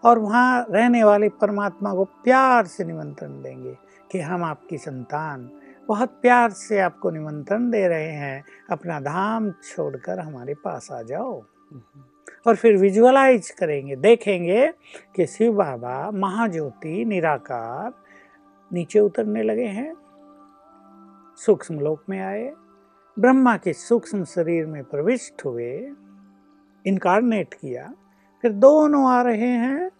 और 0.04 0.18
वहाँ 0.18 0.66
रहने 0.70 1.04
वाले 1.04 1.28
परमात्मा 1.28 1.94
को 1.94 2.04
प्यार 2.04 2.66
से 2.66 2.84
निमंत्रण 2.84 3.42
देंगे 3.42 3.76
कि 4.12 4.20
हम 4.20 4.44
आपकी 4.44 4.78
संतान 4.78 5.50
बहुत 5.88 6.08
प्यार 6.22 6.50
से 6.50 6.78
आपको 6.80 7.10
निमंत्रण 7.10 7.70
दे 7.70 7.88
रहे 7.88 8.12
हैं। 8.12 8.44
अपना 8.70 9.00
धाम 9.00 9.50
छोड़कर 9.50 10.18
हमारे 10.18 10.54
पास 10.54 10.88
आ 10.92 11.02
जाओ। 11.02 11.42
और 12.46 12.56
फिर 12.56 12.76
विजुअलाइज 12.76 13.50
करेंगे 13.50 13.96
देखेंगे 13.96 14.72
कि 15.16 15.26
शिव 15.26 15.52
बाबा 15.52 16.10
महाज्योति 16.10 17.04
निराकार 17.04 17.92
नीचे 18.72 19.00
उतरने 19.00 19.42
लगे 19.42 19.66
हैं 19.66 19.94
सूक्ष्म 21.36 21.80
लोक 21.80 22.02
में 22.08 22.20
आए 22.20 22.52
ब्रह्मा 23.18 23.56
के 23.56 23.72
सूक्ष्म 23.72 24.24
शरीर 24.24 24.66
में 24.66 24.84
प्रविष्ट 24.84 25.44
हुए 25.44 25.92
इनकारनेट 26.86 27.54
किया 27.54 27.94
फिर 28.42 28.52
दोनों 28.52 29.10
आ 29.10 29.22
रहे 29.22 29.48
हैं। 29.48 29.90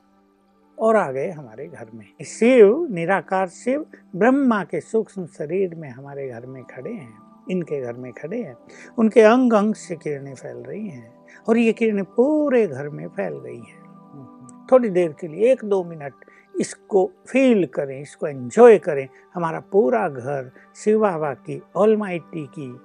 और 0.78 0.96
आ 0.96 1.10
गए 1.12 1.30
हमारे 1.30 1.66
घर 1.66 1.86
में। 1.94 2.06
शिव, 2.24 2.86
निराकार 2.90 3.48
शिव, 3.48 3.86
ब्रह्मा 4.16 4.62
के 4.64 4.80
सूक्ष्म 4.80 5.26
शरीर 5.26 5.74
में 5.74 5.88
हमारे 5.90 6.28
घर 6.28 6.46
में 6.46 6.62
खड़े 6.64 6.92
हैं, 6.92 7.18
इनके 7.50 7.80
घर 7.80 7.92
में 7.92 8.12
खड़े 8.12 8.42
हैं। 8.42 8.56
उनके 8.98 9.20
अंग 9.20 9.52
अंग 9.52 9.74
से 9.74 9.96
किरणें 9.96 10.34
फैल 10.34 10.56
रही 10.56 10.88
हैं 10.88 11.12
और 11.48 11.56
ये 11.56 11.72
किरणें 11.72 12.04
पूरे 12.04 12.66
घर 12.66 12.88
में 12.88 13.06
फैल 13.08 13.38
गई 13.38 13.58
हैं। 13.58 14.66
थोड़ी 14.72 14.88
देर 14.88 15.14
के 15.20 15.28
लिए, 15.28 15.52
एक 15.52 15.64
दो 15.64 15.82
मिनट, 15.84 16.12
इसको 16.54 17.10
फील 17.28 17.66
करें, 17.66 18.00
इसको 18.00 18.26
एंजॉय 18.26 18.78
करें। 18.78 19.08
हमारा 19.34 19.60
पूरा 19.60 20.08
घर 20.08 20.50
शिव 20.74 21.00
बाबा 21.00 21.32
की 21.34 21.60
ऑलमाइटी 21.76 22.46
की 22.46 22.76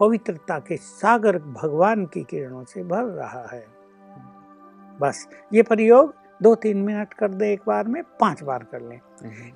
पवित्रता 0.00 0.58
के 0.58 0.76
सागर 0.76 1.38
भगवान 1.38 2.04
की 2.06 2.22
किरणों 2.22 2.64
से 2.64 2.84
भर 2.84 3.04
रहा 3.04 3.46
है। 3.52 3.64
बस, 5.00 5.26
ये 5.52 5.62
प्रयोग 5.62 6.14
दो 6.42 6.54
तीन 6.54 6.76
मिनट 6.76 7.12
कर 7.14 7.28
दे 7.28 7.52
एक 7.52 7.60
बार 7.66 7.86
में 7.86 8.02
पाँच 8.20 8.42
बार 8.42 8.62
कर 8.62 8.80
लें। 8.80 9.00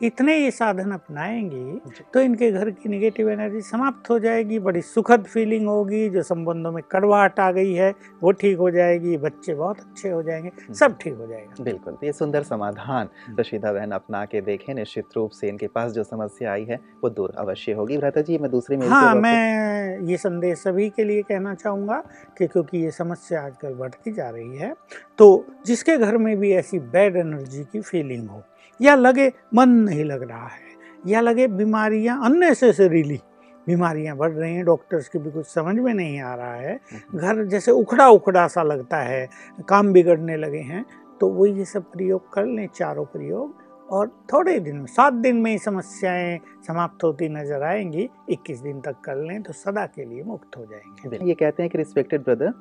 इतने 0.03 0.37
ये 0.37 0.51
साधन 0.51 0.91
अपनाएँगी 0.93 1.81
तो 2.15 2.21
इनके 2.21 2.51
घर 2.53 2.71
की 2.71 2.89
निगेटिव 2.89 3.31
एनर्जी 3.31 3.61
समाप्त 3.61 4.11
हो 4.11 4.19
जाएगी 4.19 4.59
बड़ी 4.59 4.83
सुखद 4.83 5.25
फीलिंग 5.25 5.67
होगी 5.69 6.09
जो 6.11 6.23
संबंधों 6.23 6.73
में 6.73 6.83
कड़वाहट 6.91 7.41
आ 7.41 7.51
गई 7.53 7.73
है 7.73 7.93
वो 8.23 8.33
ठीक 8.33 8.59
हो 8.59 8.71
जाएगी 8.71 9.17
बच्चे 9.19 9.55
बहुत 9.55 9.81
अच्छे 9.81 10.09
हो 10.09 10.23
जाएँगे 10.23 10.49
हम्म। 10.49 10.75
सब 10.75 10.97
ठीक 11.01 11.15
हो 11.15 11.27
जाएगा। 11.27 11.65
बिल्कुल 11.65 11.95
तो 11.95 12.07
ये 12.07 12.13
सुंदर 12.13 12.43
समाधान 12.43 13.09
हम्म। 13.27 13.41
रशीदा 13.41 13.73
बहन 13.73 13.91
अपना 13.91 14.25
के 14.25 14.41
देखें 14.41 14.73
निश्चित 14.75 15.17
रूप 15.17 15.31
से 15.31 15.49
इनके 15.49 15.67
पास 15.67 15.93
जो 15.93 16.05
समस्या 16.05 16.53
आई 16.53 16.65
है 16.65 16.81
वो 17.03 17.11
दूर 17.11 17.35
अवश्य 17.39 17.73
होगी। 17.73 17.99
भ्राता 17.99 18.21
जी 18.21 18.39
मैं 18.39 18.51
दूसरी 18.51 18.77
हाँ 18.87 19.15
मैं 19.15 20.01
ये 20.09 20.17
संदेश 20.17 20.59
सभी 20.59 20.89
के 20.91 21.05
लिए 21.05 21.23
कहना 21.23 21.55
चाहूँगा 21.55 22.03
कि 22.39 22.47
क्योंकि 22.47 22.79
ये 22.79 22.91
समस्या 22.91 23.43
आजकल 23.43 23.75
बढ़ती 23.75 24.13
जा 24.13 24.29
रही 24.31 24.57
है 24.57 24.75
तो 25.19 25.27
जिसके 25.67 25.97
घर 25.97 26.17
में 26.17 26.37
भी 26.37 26.53
ऐसी 26.53 26.79
बैड 26.95 27.17
एनर्जी 27.17 27.65
की 27.73 27.81
फीलिंग 27.81 28.29
हो 28.29 28.43
या 28.83 28.95
लगे 28.95 29.33
मन 29.55 29.69
नहीं 29.69 30.05
लग 30.05 30.31
रहा 30.31 30.47
है 30.47 30.69
या 31.07 31.21
लगे 31.21 31.47
बीमारियाँ 31.47 32.25
अननेसेसरीली 32.25 33.21
बीमारियाँ 33.67 34.17
बढ़ 34.17 34.33
रही 34.33 34.55
हैं 34.55 34.65
डॉक्टर्स 34.65 35.09
की 35.09 35.19
भी 35.19 35.31
कुछ 35.31 35.47
समझ 35.47 35.77
में 35.77 35.95
नहीं 35.95 36.21
आ 36.21 36.35
रहा 36.35 36.55
है। 36.55 36.81
घर 37.15 37.45
जैसे 37.45 37.71
उखड़ा 37.73 38.09
उखड़ा 38.09 38.47
सा 38.49 38.63
लगता 38.63 38.97
है 38.97 39.29
काम 39.69 39.93
बिगड़ने 39.93 40.37
लगे 40.37 40.59
हैं 40.59 40.85
तो 41.21 41.29
वो 41.29 41.47
ये 41.47 41.65
सब 41.65 41.91
प्रयोग 41.93 42.33
कर 42.33 42.47
लें 42.47 42.67
चारों 42.75 43.05
प्रयोग 43.05 43.60
और 43.91 44.09
थोड़े 44.33 44.59
दिन 44.61 44.77
में 44.77 44.87
सात 44.87 45.13
दिन 45.13 45.37
में 45.43 45.51
ही 45.51 45.59
समस्याएँ 45.59 46.39
समाप्त 46.67 47.05
होती 47.05 47.29
नज़र 47.29 47.63
आएँगी। 47.63 48.09
इक्कीस 48.31 48.61
दिन 48.61 48.81
तक 48.81 49.01
कर 49.05 49.17
लें 49.17 49.43
तो 49.43 49.53
सदा 49.53 49.87
के 49.87 50.05
लिए 50.05 50.23
मुक्त 50.25 50.57
हो 50.57 50.65
जाएँगे। 50.65 51.27
ये 51.29 51.35
कहते 51.35 51.63
हैं 51.63 51.71
कि 51.71 51.79
respected 51.79 52.23
brother 52.25 52.53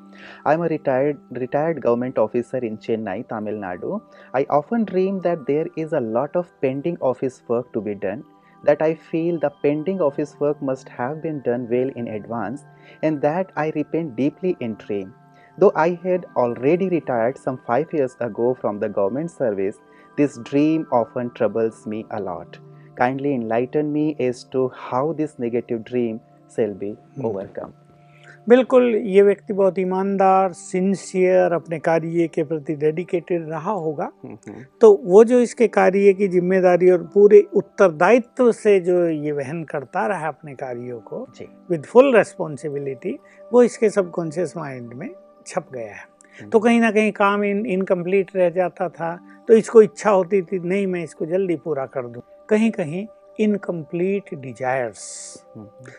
I 0.47 0.55
am 0.55 0.63
retired 0.73 1.17
retired 1.37 1.79
government 1.79 2.19
officer 2.19 2.63
in 2.65 2.75
Chennai 2.77 3.21
Tamil Nadu 3.29 3.99
I 4.35 4.43
often 4.51 4.83
dream 4.91 5.19
that 5.19 5.39
there 5.47 5.69
is 5.77 5.95
a 5.95 5.99
lot 5.99 6.37
of 6.37 6.47
pending 6.61 6.97
office 7.03 7.41
work 7.51 7.69
to 7.73 7.81
be 7.81 7.93
done 8.05 8.23
that 8.63 8.81
I 8.83 8.93
feel 9.11 9.37
the 9.43 9.51
pending 9.63 10.01
office 10.01 10.35
work 10.41 10.59
must 10.63 10.89
have 10.99 11.15
been 11.23 11.37
done 11.45 11.67
well 11.69 11.93
in 11.97 12.07
advance 12.07 12.65
and 13.03 13.19
that 13.21 13.51
I 13.57 13.71
repent 13.75 14.13
deeply 14.15 14.55
in 14.61 14.73
dream 14.85 15.11
though 15.57 15.71
I 15.77 15.97
had 16.03 16.25
already 16.37 16.87
retired 16.89 17.37
some 17.37 17.55
five 17.67 17.95
years 17.95 18.17
ago 18.21 18.51
from 18.59 18.79
the 18.79 18.91
government 18.97 19.29
service 19.29 19.79
this 20.21 20.39
dream 20.49 20.87
often 21.01 21.35
troubles 21.41 21.83
me 21.87 22.05
a 22.11 22.21
lot. 22.21 22.57
Kindly 22.95 23.33
enlighten 23.33 23.93
me 23.93 24.07
as 24.21 24.43
to 24.55 24.69
how 24.87 25.03
this 25.19 25.37
negative 25.39 25.85
dream 25.91 26.19
shall 26.55 26.73
be 26.81 26.95
overcome. 27.29 27.77
बिल्कुल 28.47 28.95
ये 28.95 29.21
व्यक्ति 29.21 29.53
बहुत 29.53 29.77
ईमानदार 29.79 30.53
sincere 30.53 31.53
अपने 31.53 31.79
कार्य 31.79 32.27
के 32.33 32.43
प्रति 32.43 32.75
dedicated 32.75 33.49
रहा 33.49 33.71
होगा। 33.71 34.09
तो 34.81 34.91
वो 35.03 35.23
जो 35.23 35.39
इसके 35.39 35.67
कार्य 35.67 36.13
की 36.13 36.27
ज़िम्मेदारी 36.27 36.89
और 36.91 37.03
पूरे 37.13 37.41
उत्तरदायित्व 37.55 38.51
से 38.51 38.79
जो 38.79 39.03
ये 39.07 39.31
वहन 39.31 39.63
करता 39.71 40.05
रहा 40.07 40.27
अपने 40.27 40.53
कार्यों 40.61 40.99
को 41.11 41.25
विद 41.71 41.85
फुल 41.85 42.15
रेस्पॉन्सिबिलिटी 42.15 43.17
वो 43.53 43.63
इसके 43.63 43.89
सबकॉन्शियस 43.89 44.57
माइंड 44.57 44.93
में 44.93 45.09
छप 45.47 45.67
गया 45.73 45.93
है। 45.93 46.49
तो 46.51 46.59
कहीं 46.59 46.79
ना 46.81 46.91
कहीं 46.91 47.11
काम 47.11 47.43
इन 47.43 47.65
इनकम्प्लीट 47.65 48.35
रह 48.35 48.49
जाता 48.49 48.89
था 48.89 49.17
तो 49.49 49.55
इसको 49.55 49.81
इच्छा 49.81 50.09
होती 50.09 50.41
थी 50.41 50.59
नहीं 50.59 50.87
मैं 50.87 51.03
इसको 51.03 51.25
जल्दी 51.25 51.55
पूरा 51.55 51.85
कर 51.85 52.07
दूँ। 52.07 52.21
कहीं 52.49 52.71
कहीं 52.71 53.07
इनकम्प्लीट 53.39 54.35
डिजायर्स 54.35 54.97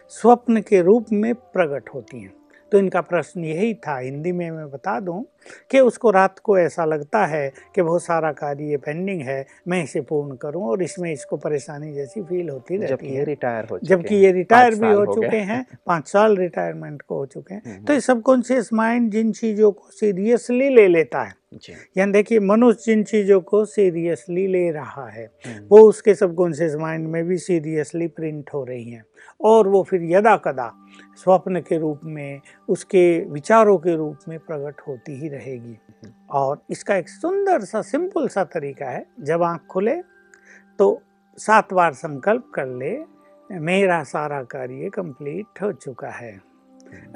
स्वप्न 0.08 0.60
के 0.60 0.82
रूप 0.82 1.06
में 1.12 1.34
प्रकट 1.34 1.88
होती 1.94 2.20
हैं। 2.20 2.32
तो 2.72 2.78
इनका 2.78 3.00
प्रश्न 3.00 3.44
यही 3.44 3.74
था 3.74 3.98
हिंदी 3.98 4.32
में 4.32 4.50
मैं 4.50 4.70
बता 4.70 5.00
दूँ 5.00 5.24
कि 5.70 5.80
उसको 5.80 6.10
रात 6.10 6.38
को 6.38 6.58
ऐसा 6.58 6.84
लगता 6.84 7.26
है 7.26 7.52
कि 7.74 7.82
बहुत 7.82 8.02
सारा 8.02 8.32
कार्य 8.32 8.76
पेंडिंग 8.76 9.22
है 9.22 9.46
मैं 9.68 9.82
इसे 9.84 10.00
पूर्ण 10.00 10.36
करूँ 10.36 10.62
और 10.62 10.82
इसमें 10.82 11.12
इसको 11.12 11.36
परेशानी 11.36 11.92
जैसी 11.92 12.22
फील 12.22 12.48
होती 12.48 12.76
रहती 12.76 13.14
है। 13.14 13.24
रिटायर 13.24 13.66
हो 13.70 13.78
जबकि 13.84 14.14
ये 14.14 14.32
रिटायर 14.32 14.74
भी 14.74 14.92
हो 14.92 15.14
चुके 15.14 15.36
हैं 15.36 15.66
पाँच 15.86 16.08
साल 16.08 16.36
रिटायरमेंट 16.36 17.02
को 17.02 17.16
हो 17.16 17.26
चुके 17.26 17.54
हैं। 17.54 17.84
तो 17.84 17.92
ये 17.92 18.00
सबकॉन्शियस 18.00 18.72
माइंड 18.72 19.10
जिन 19.10 19.32
चीज़ों 19.32 19.72
को 19.72 19.90
सीरियसली 19.90 20.68
ले 20.68 20.88
लेता 20.88 21.22
है 21.22 21.39
यानी 21.52 22.12
देखिए 22.12 22.40
मनुष्य 22.40 22.82
जिन 22.86 23.02
चीज़ों 23.04 23.40
को 23.40 23.64
सीरियसली 23.64 24.46
ले 24.46 24.70
रहा 24.70 25.06
है 25.08 25.26
वो 25.68 25.80
उसके 25.80 26.14
सबकॉन्शियस 26.14 26.74
माइंड 26.74 27.08
में 27.08 27.24
भी 27.24 27.38
सीरियसली 27.38 28.06
प्रिंट 28.06 28.50
हो 28.54 28.64
रही 28.64 28.90
हैं 28.90 29.04
और 29.40 29.68
वो 29.68 29.82
फिर 29.82 30.02
यदा 30.02 30.36
कदा 30.36 30.70
स्वप्न 31.16 31.60
के 31.60 31.78
रूप 31.78 32.00
में 32.04 32.40
उसके 32.68 33.02
विचारों 33.24 33.76
के 33.78 33.96
रूप 33.96 34.18
में 34.28 34.38
प्रकट 34.38 34.80
होती 34.88 35.20
ही 35.20 35.28
रहेगी। 35.28 35.76
और 36.30 36.62
इसका 36.70 36.96
एक 36.96 37.08
सुंदर 37.08 37.64
सा 37.64 37.82
सिंपल 37.82 38.28
सा 38.28 38.44
तरीका 38.44 38.90
है 38.90 39.06
जब 39.20 39.42
आँख 39.42 39.66
खुले 39.70 40.00
तो 40.78 41.02
सात 41.38 41.72
बार 41.72 41.92
संकल्प 41.92 42.50
कर 42.54 42.66
ले 42.66 42.96
मेरा 43.50 44.02
सारा 44.04 44.42
कार्य 44.42 44.90
कंप्लीट 44.94 45.62
हो 45.62 45.72
चुका 45.72 46.10
है। 46.10 46.40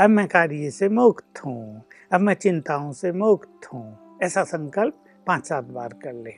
अब 0.00 0.10
मैं 0.10 0.26
कार्य 0.28 0.70
से 0.70 0.88
मुक्त 0.88 1.44
हूँ 1.46 1.82
अब 2.12 2.20
मैं 2.20 2.34
चिंताओं 2.34 2.92
से 2.92 3.12
मुक्त 3.12 3.72
हूँ 3.74 4.03
ऐसा 4.22 4.42
संकल्प 4.44 4.94
पाँच 5.26 5.46
सात 5.46 5.64
बार 5.64 5.92
कर 6.04 6.12
ले। 6.14 6.30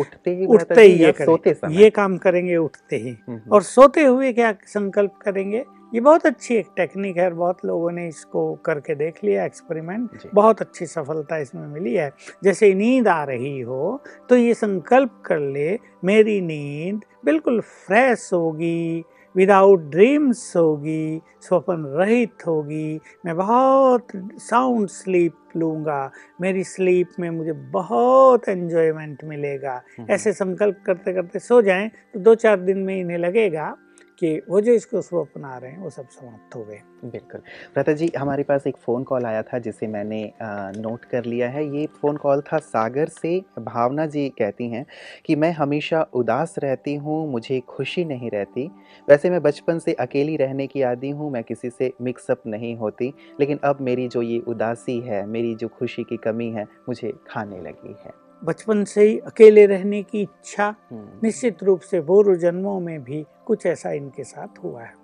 उठते 0.00 0.30
ही 0.30 0.46
उठते 0.46 0.82
ही 0.82 0.92
ये 0.94 1.12
सोते 1.14 1.52
समय। 1.54 1.76
ये 1.76 1.90
काम 1.90 2.16
करेंगे 2.18 2.56
उठते 2.56 2.96
ही। 2.96 3.16
और 3.52 3.62
सोते 3.62 4.02
हुए 4.02 4.32
क्या 4.32 4.52
संकल्प 4.66 5.12
करेंगे? 5.22 5.64
ये 5.94 6.00
बहुत 6.00 6.26
अच्छी 6.26 6.54
एक 6.54 6.66
टेक्निक 6.76 7.16
है 7.16 7.24
और 7.24 7.34
बहुत 7.34 7.64
लोगों 7.64 7.90
ने 7.92 8.06
इसको 8.08 8.52
करके 8.64 8.94
देख 8.94 9.22
लिया 9.24 9.44
एक्सपेरिमेंट। 9.44 10.28
बहुत 10.34 10.60
अच्छी 10.60 10.86
सफलता 10.86 11.36
इसमें 11.38 11.66
मिली 11.68 11.94
है। 11.94 12.10
जैसे 12.44 12.72
नींद 12.74 13.08
आ 13.08 13.22
रही 13.24 13.60
हो 13.60 14.00
तो 14.28 14.36
ये 14.36 14.54
संकल्प 14.54 15.22
कर 15.26 15.38
ले 15.38 15.78
मेरी 16.04 16.40
नींद 16.40 17.00
बिल्कुल 17.24 17.60
फ्रेश 17.60 18.28
होगी। 18.32 19.04
विदाउट 19.34 19.80
ड्रीम्स 19.90 20.52
होगी 20.56 21.20
स्वप्न 21.42 21.84
रहित 21.98 22.46
होगी 22.46 23.00
मैं 23.26 23.36
बहुत 23.36 24.06
साउंड 24.40 24.88
स्लीप 24.88 25.56
लूँगा। 25.56 26.10
मेरी 26.40 26.64
स्लीप 26.64 27.08
में 27.20 27.28
मुझे 27.30 27.52
बहुत 27.52 28.48
एन्जॉयमेंट 28.48 29.24
मिलेगा। 29.24 29.80
ऐसे 30.10 30.32
संकल्प 30.32 30.82
करते 30.86 31.12
करते 31.12 31.38
सो 31.38 31.60
जाएँ 31.62 31.88
तो 32.14 32.20
दो 32.20 32.34
चार 32.34 32.60
दिन 32.60 32.78
में 32.78 32.96
इन्हें 33.00 33.18
लगेगा। 33.18 33.74
कि 34.20 34.40
वो 34.48 34.60
जो 34.60 34.72
इसको 34.72 35.00
स्वप्न 35.02 35.44
आ 35.44 35.56
रहे 35.56 35.70
हैं 35.70 35.78
वो 35.78 35.90
सब 35.90 36.08
समाप्त 36.08 36.56
हो 36.56 36.64
गए। 36.64 36.80
बिल्कुल। 37.04 37.40
प्रता 37.74 37.92
जी 37.92 38.10
हमारे 38.18 38.42
पास 38.42 38.66
एक 38.66 38.76
फ़ोन 38.76 39.04
कॉल 39.04 39.24
आया 39.24 39.42
था 39.42 39.58
जिसे 39.58 39.86
मैंने 39.86 40.32
आ, 40.42 40.70
नोट 40.70 41.04
कर 41.04 41.24
लिया 41.24 41.48
है। 41.48 41.64
ये 41.76 41.86
फ़ोन 41.86 42.16
कॉल 42.16 42.40
था 42.40 42.58
सागर 42.58 43.08
से 43.08 43.42
भावना 43.58 44.06
जी 44.06 44.28
कहती 44.28 44.68
हैं 44.70 44.86
कि 45.26 45.36
मैं 45.36 45.52
हमेशा 45.52 46.02
उदास 46.14 46.54
रहती 46.58 46.94
हूँ 46.94 47.30
मुझे 47.32 47.60
खुशी 47.60 48.04
नहीं 48.04 48.30
रहती। 48.30 48.70
वैसे 49.08 49.30
मैं 49.30 49.42
बचपन 49.42 49.78
से 49.78 49.92
अकेली 49.92 50.36
रहने 50.36 50.66
की 50.66 50.82
आदि 50.82 51.10
हूँ 51.10 51.30
मैं 51.32 51.44
किसी 51.44 51.70
से 51.70 51.92
मिक्सअप 52.00 52.42
नहीं 52.46 52.76
होती। 52.76 53.14
लेकिन 53.40 53.58
अब 53.64 53.80
मेरी 53.80 54.08
जो 54.08 54.22
ये 54.22 54.38
उदासी 54.38 55.00
है 55.00 55.26
मेरी 55.26 55.54
जो 55.54 55.68
खुशी 55.68 56.04
की 56.04 56.16
कमी 56.16 56.50
है 56.50 56.68
मुझे 56.88 57.12
खाने 57.26 57.60
लगी 57.60 57.96
है। 58.04 58.29
बचपन 58.44 58.84
से 58.84 59.02
ही 59.02 59.18
अकेले 59.18 59.66
रहने 59.66 60.02
की 60.02 60.20
इच्छा 60.22 60.74
निश्चित 60.92 61.62
रूप 61.62 61.80
से 61.80 62.00
पूर्व 62.00 62.34
जन्मों 62.36 62.78
में 62.80 63.02
भी 63.04 63.24
कुछ 63.46 63.66
ऐसा 63.66 63.90
इनके 63.92 64.24
साथ 64.24 64.62
हुआ 64.64 64.82
है। 64.82 64.94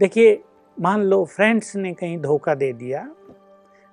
देखिए 0.00 0.42
मान 0.80 1.02
लो 1.02 1.24
फ्रेंड्स 1.24 1.76
ने 1.76 1.92
कहीं 1.94 2.18
धोखा 2.18 2.54
दे 2.54 2.72
दिया 2.72 3.08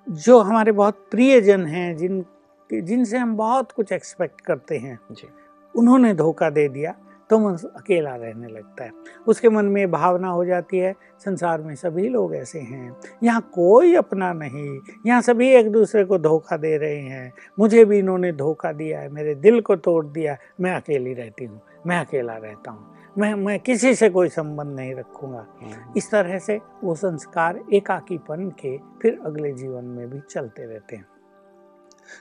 जो 0.06 0.38
हमारे 0.40 0.72
बहुत 0.72 1.06
प्रियजन 1.10 1.66
हैं 1.66 1.96
जिन 1.96 2.24
जिनसे 2.70 3.18
हम 3.18 3.36
बहुत 3.36 3.72
कुछ 3.72 3.92
एक्सपेक्ट 3.92 4.40
करते 4.40 4.76
हैं 4.78 4.98
जी। 5.12 5.28
उन्होंने 5.74 6.14
धोखा 6.14 6.50
दे 6.50 6.68
दिया। 6.68 6.94
तो 7.30 7.38
मन 7.38 7.56
अकेला 7.76 8.14
रहने 8.16 8.48
लगता 8.48 8.84
है। 8.84 8.90
उसके 9.26 9.48
मन 9.48 9.64
में 9.64 9.90
भावना 9.90 10.28
हो 10.28 10.44
जाती 10.44 10.78
है 10.78 10.94
संसार 11.18 11.62
में 11.62 11.74
सभी 11.74 12.08
लोग 12.08 12.34
ऐसे 12.34 12.58
हैं। 12.58 12.96
यहाँ 13.22 13.40
कोई 13.54 13.94
अपना 13.94 14.32
नहीं 14.32 14.78
यहाँ 15.06 15.20
सभी 15.22 15.48
एक 15.48 15.70
दूसरे 15.70 16.04
को 16.04 16.18
धोखा 16.18 16.56
दे 16.56 16.76
रहे 16.76 17.00
हैं। 17.00 17.32
मुझे 17.58 17.84
भी 17.84 17.98
इन्होंने 17.98 18.32
धोखा 18.32 18.72
दिया 18.72 19.00
है 19.00 19.08
मेरे 19.08 19.34
दिल 19.34 19.60
को 19.60 19.76
तोड़ 19.76 20.04
दिया 20.06 20.36
मैं 20.60 20.74
अकेली 20.74 21.14
रहती 21.14 21.44
हूँ 21.44 21.60
मैं 21.86 22.00
अकेला 22.00 22.36
रहता 22.36 22.70
हूँ। 22.70 22.94
मैं 23.18 23.34
मैं 23.34 23.58
किसी 23.60 23.94
से 23.94 24.08
कोई 24.10 24.28
संबंध 24.28 24.76
नहीं 24.76 24.94
रखूँगा। 24.94 25.46
हम्म। 25.62 25.92
इस 25.96 26.10
तरह 26.10 26.38
से 26.38 26.60
वो 26.84 26.94
संस्कार 26.94 27.60
एकाकीपन 27.74 28.48
के 28.60 28.76
फिर 29.02 29.18
अगले 29.24 29.52
जीवन 29.52 29.84
में 29.84 30.10
भी 30.10 30.20
चलते 30.30 30.66
रहते 30.66 30.96
हैं। 30.96 31.06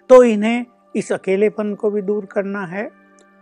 तो 0.09 0.23
इन्हें 0.23 0.65
इस 0.95 1.11
अकेलेपन 1.11 1.73
को 1.75 1.89
भी 1.89 2.01
दूर 2.01 2.25
करना 2.25 2.65
है 2.65 2.89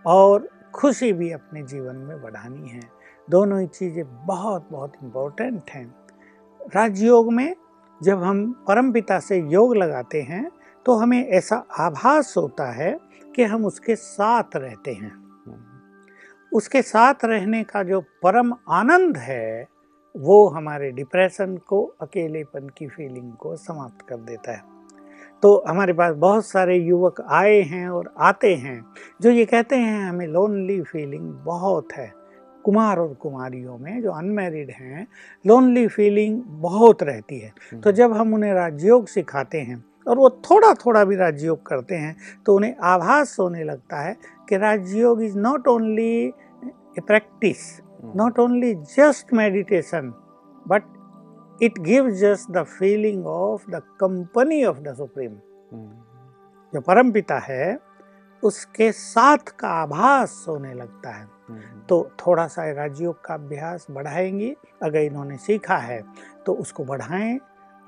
और 0.06 0.50
खुशी 0.76 1.12
भी 1.14 1.32
अपने 1.32 1.64
जीवन 1.64 1.96
में 1.96 2.22
बढ़ानी 2.22 2.70
है। 2.70 2.82
दोनों 3.28 3.60
ही 3.62 3.68
चीज़ें 3.68 4.26
बहुत 4.26 4.68
बहुत 4.72 4.94
इम्पोर्टेंट 5.04 5.70
हैं। 5.70 5.86
राजयोग 6.76 7.34
में 7.34 7.56
जब 8.02 8.24
हम 8.24 8.52
परमपिता 8.68 9.20
से 9.20 9.38
योग 9.52 9.76
लगाते 9.76 10.22
हैं 10.22 10.50
तो 10.86 10.96
हमें 10.96 11.28
ऐसा 11.28 11.56
आभास 11.80 12.34
होता 12.38 12.72
है 12.72 12.98
कि 13.36 13.44
हम 13.44 13.66
उसके 13.66 13.96
साथ 13.96 14.56
रहते 14.56 14.94
हैं। 14.94 15.12
उसके 16.52 16.82
साथ 16.82 17.26
रहने 17.26 17.64
का 17.64 17.84
जो 17.84 18.02
परम 18.24 18.54
आनंद 18.70 19.18
है, 19.18 19.68
वो 20.16 20.48
हमारे 20.48 20.92
डिप्रेशन 20.92 21.58
को, 21.58 21.84
अकेलेपन 22.02 22.70
की 22.70 22.88
फीलिंग 22.88 23.32
को 23.34 23.56
समाप्त 23.56 24.06
कर 24.10 24.18
देता 24.18 24.52
है। 24.52 24.73
तो 25.44 25.64
हमारे 25.68 25.94
पास 25.94 26.16
बहुत 26.16 26.46
सारे 26.46 26.78
युवक 26.78 27.22
आए 27.30 27.62
हैं 27.62 27.90
और 27.90 28.14
आते 28.20 28.56
हैं 28.56 28.86
जो 29.22 29.32
ये 29.32 29.46
कहते 29.46 29.76
हैं 29.76 30.10
हमें 30.10 30.28
लोनली 30.28 30.82
फीलिंग 30.82 31.34
बहुत 31.46 31.94
है। 31.94 32.12
कुमार 32.64 33.00
और 33.00 33.14
कुमारियों 33.14 33.78
में 33.78 34.02
जो 34.02 34.12
अनमेरिड 34.12 34.70
हैं 34.70 35.08
लोनली 35.48 35.88
फीलिंग 35.88 36.42
बहुत 36.46 37.04
रहती 37.04 37.40
है। 37.40 37.50
तो 37.50 37.78
हम्म। 37.78 37.92
जब 37.92 38.14
हम 38.14 38.34
उन्हें 38.34 38.54
राजयोग 38.54 39.08
सिखाते 39.08 39.58
हैं 39.62 39.86
और 40.08 40.18
वो 40.18 40.30
थोड़ा 40.30 40.74
थोड़ा 40.74 41.06
भी 41.06 41.16
राजयोग 41.16 41.66
करते 41.66 41.96
हैं 41.96 42.16
तो 42.46 42.56
उन्हें 42.56 42.76
आभास 42.84 43.38
होने 43.40 43.64
लगता 43.64 44.02
है 44.02 44.18
कि 44.50 44.58
Rajyoga 44.58 45.24
is 45.24 45.38
not 45.38 45.68
only 45.68 46.26
a 46.98 47.02
practice 47.08 47.82
not 48.16 48.40
only 48.40 48.74
just 48.76 49.34
meditation 49.34 50.14
but 50.68 50.84
it 51.64 51.80
gives 51.86 52.22
us 52.24 52.46
the 52.56 52.66
feeling 52.78 53.24
of 53.32 53.66
the 53.74 53.82
company 54.04 54.62
of 54.70 54.84
the 54.86 54.96
supreme. 55.02 55.36
जो 56.74 56.82
परम 56.82 57.12
पिता 57.12 57.38
है 57.40 57.80
उसके 58.44 58.92
साथ 58.92 59.38
का 59.60 59.68
आभास 59.82 60.46
होने 60.48 60.74
लगता 60.74 61.10
है। 61.10 61.24
हम्म, 61.24 61.60
तो 61.90 62.10
थोड़ा 62.20 62.48
सा 62.48 62.72
राजयोग 62.72 63.24
का 63.26 63.34
अभ्यास 63.34 63.88
बढ़ाएँगी। 63.92 64.56
अगर 64.84 65.00
इन्होंने 65.00 65.38
सीखा 65.38 65.78
है 65.78 66.02
तो 66.46 66.54
उसको 66.54 66.84
बढ़ाएँ। 66.86 67.40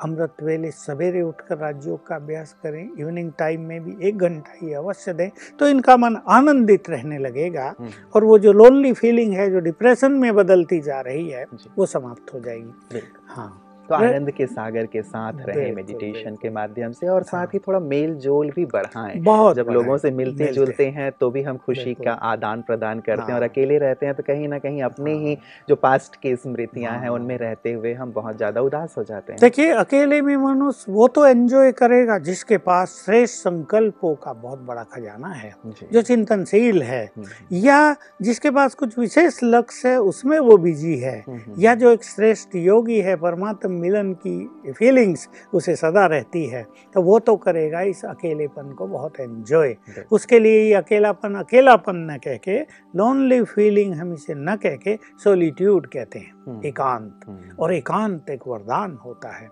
अमृत 0.03 0.43
वेले 0.43 0.71
सवेरे 0.71 1.21
उठकर 1.21 1.57
राजयोग 1.57 2.05
का 2.07 2.15
अभ्यास 2.15 2.55
करें। 2.63 2.89
इवनिंग 2.99 3.31
टाइम 3.39 3.61
में 3.61 3.83
भी 3.83 4.07
एक 4.07 4.17
घंटा 4.17 4.53
ही 4.61 4.73
अवश्य 4.73 5.13
दें। 5.13 5.29
तो 5.59 5.67
इनका 5.67 5.97
मन 5.97 6.15
आनंदित 6.29 6.89
रहने 6.89 7.17
लगेगा। 7.17 7.73
हम्म, 7.79 7.89
और 8.15 8.23
वो 8.23 8.39
जो 8.39 8.53
लोनली 8.53 8.93
फीलिंग 8.93 9.33
है 9.33 9.51
जो 9.51 9.59
डिप्रेशन 9.59 10.11
में 10.11 10.33
बदलती 10.35 10.79
जा 10.79 11.01
रही 11.01 11.29
है 11.29 11.45
वो 11.77 11.85
समाप्त 11.85 12.33
हो 12.33 12.39
जाएगी। 12.39 13.01
हाँ। 13.27 13.61
तो 13.89 13.95
आनंद 13.95 14.31
के 14.31 14.45
सागर 14.47 14.85
के 14.85 15.01
साथ 15.01 15.33
रहें 15.47 15.73
मेडिटेशन 15.75 16.35
के 16.35 16.49
माध्यम 16.49 16.91
से 16.91 17.07
और 17.07 17.23
साथ 17.23 17.37
हाँ। 17.37 17.49
ही। 17.53 17.59
थोड़ा 17.59 17.79
मेल 17.79 18.13
जोल 18.17 18.49
भी 18.49 18.65
बढ़ाएँ। 18.65 19.19
बहुत 19.21 19.55
जब 19.55 19.67
लोगों 19.69 19.97
से 19.97 20.11
मिलते 20.11 20.51
जुलते 20.53 20.85
हैं। 20.87 21.11
तो 21.11 21.29
भी 21.29 21.41
हम 21.41 21.57
खुशी 21.57 21.93
का 21.95 22.11
आदान 22.25 22.61
प्रदान 22.61 22.99
करते 22.99 23.21
हैं 23.21 23.33
और 23.33 23.41
हाँ। 23.41 23.49
अकेले 23.49 23.77
रहते 23.77 24.05
हैं 24.05 24.15
तो 24.15 24.23
कहीं 24.23 24.47
ना 24.47 24.59
कहीं 24.59 24.81
अपने 24.83 25.13
हाँ। 25.13 25.21
ही। 25.21 25.37
जो 25.69 25.75
पास्ट 25.75 26.15
की 26.15 26.35
स्मृतियाँ 26.35 26.97
हैं। 26.99 27.09
उनमें 27.09 27.37
रहते 27.37 27.73
हुए 27.73 27.93
हम 27.93 28.11
बहुत 28.13 28.37
ज़्यादा 28.37 28.61
उदास 28.61 28.95
हो 28.97 29.03
जाते 29.03 29.33
हैं। 29.33 29.39
देखिए 29.41 29.71
अकेले 29.75 30.21
में 30.21 30.35
मनुष्य 30.37 30.91
वो 30.91 31.07
तो 31.07 31.25
एंजॉय 31.27 31.71
करेगा 31.71 32.17
जिसके 32.21 32.57
पास 32.59 33.01
श्रेष्ठ 33.05 33.35
संकल्पों 33.35 34.13
का 34.15 34.33
बहुत 34.33 34.59
बड़ा 34.61 34.83
खजाना 34.93 35.27
है 35.29 35.53
जो। 35.93 36.01
चिंतनशील 36.01 36.81
है। 36.83 37.03
हम्म, 37.07 37.27
या 37.57 37.95
जिसके 38.21 38.51
पास 38.51 38.75
कुछ 38.75 38.97
विशेष 38.99 39.39
लक्ष्य 39.43 39.89
है 39.89 39.97
उसमें 40.01 40.37
वो 40.39 40.57
बिज़ी 40.57 40.97
है। 40.97 41.17
हम्म, 41.19 41.37
हम्म, 41.37 41.61
या 41.61 41.75
जो 41.75 41.91
एक 41.91 42.03
श्रेष्ठ 42.05 42.55
योगी 42.55 42.99
है 43.01 43.15
परमात्म 43.17 43.74
मिलन 43.75 44.13
की 44.13 44.49
फीलिंग्स 44.71 45.29
उसे 45.53 45.75
सदा 45.75 46.05
रहती 46.05 46.45
है। 46.45 46.67
तो 46.93 47.01
वो 47.01 47.19
तो 47.19 47.35
करेगा 47.35 47.81
इस 47.81 48.05
अकेलेपन 48.05 48.71
को 48.71 48.87
बहुत 48.87 49.19
एंजॉय 49.19 49.75
उसके 50.11 50.39
लिए 50.39 50.63
ये 50.63 50.73
अकेलापन 50.73 51.35
अकेलापन 51.35 51.95
न 51.95 52.17
कह 52.17 52.37
के 52.37 52.59
लोनली 52.95 53.43
फीलिंग 53.43 53.95
हम 53.95 54.13
इसे 54.13 54.33
न 54.35 54.55
कह 54.55 54.75
के 54.75 54.99
सोलिट्यूड 55.23 55.87
कहते 55.87 56.19
हैं। 56.19 56.33
हम्म, 56.47 56.61
एकांत। 56.65 57.19
हम्म, 57.27 57.55
और 57.59 57.73
एकांत 57.73 58.29
एक 58.29 58.41
वरदान 58.47 58.97
होता 59.05 59.29
है। 59.29 59.49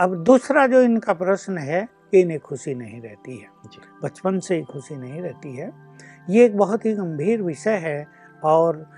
अब 0.00 0.22
दूसरा 0.22 0.66
जो 0.66 0.82
इनका 0.82 1.12
प्रश्न 1.12 1.58
है 1.58 1.88
कि 2.10 2.20
इन्हें 2.20 2.40
खुशी 2.40 2.74
नहीं 2.74 3.00
रहती 3.00 3.36
है। 3.36 3.46
बचपन 4.04 4.38
से 4.38 4.56
ही 4.56 4.62
खुशी 4.62 4.96
नहीं 4.96 5.22
रहती 5.22 5.56
है। 5.56 5.72
ये 6.30 6.44
एक 6.44 6.56
बहुत 6.56 6.86
ही 6.86 6.92
गंभीर 6.92 7.42
विषय 7.42 7.76
है 7.76 8.06
और 8.44 8.90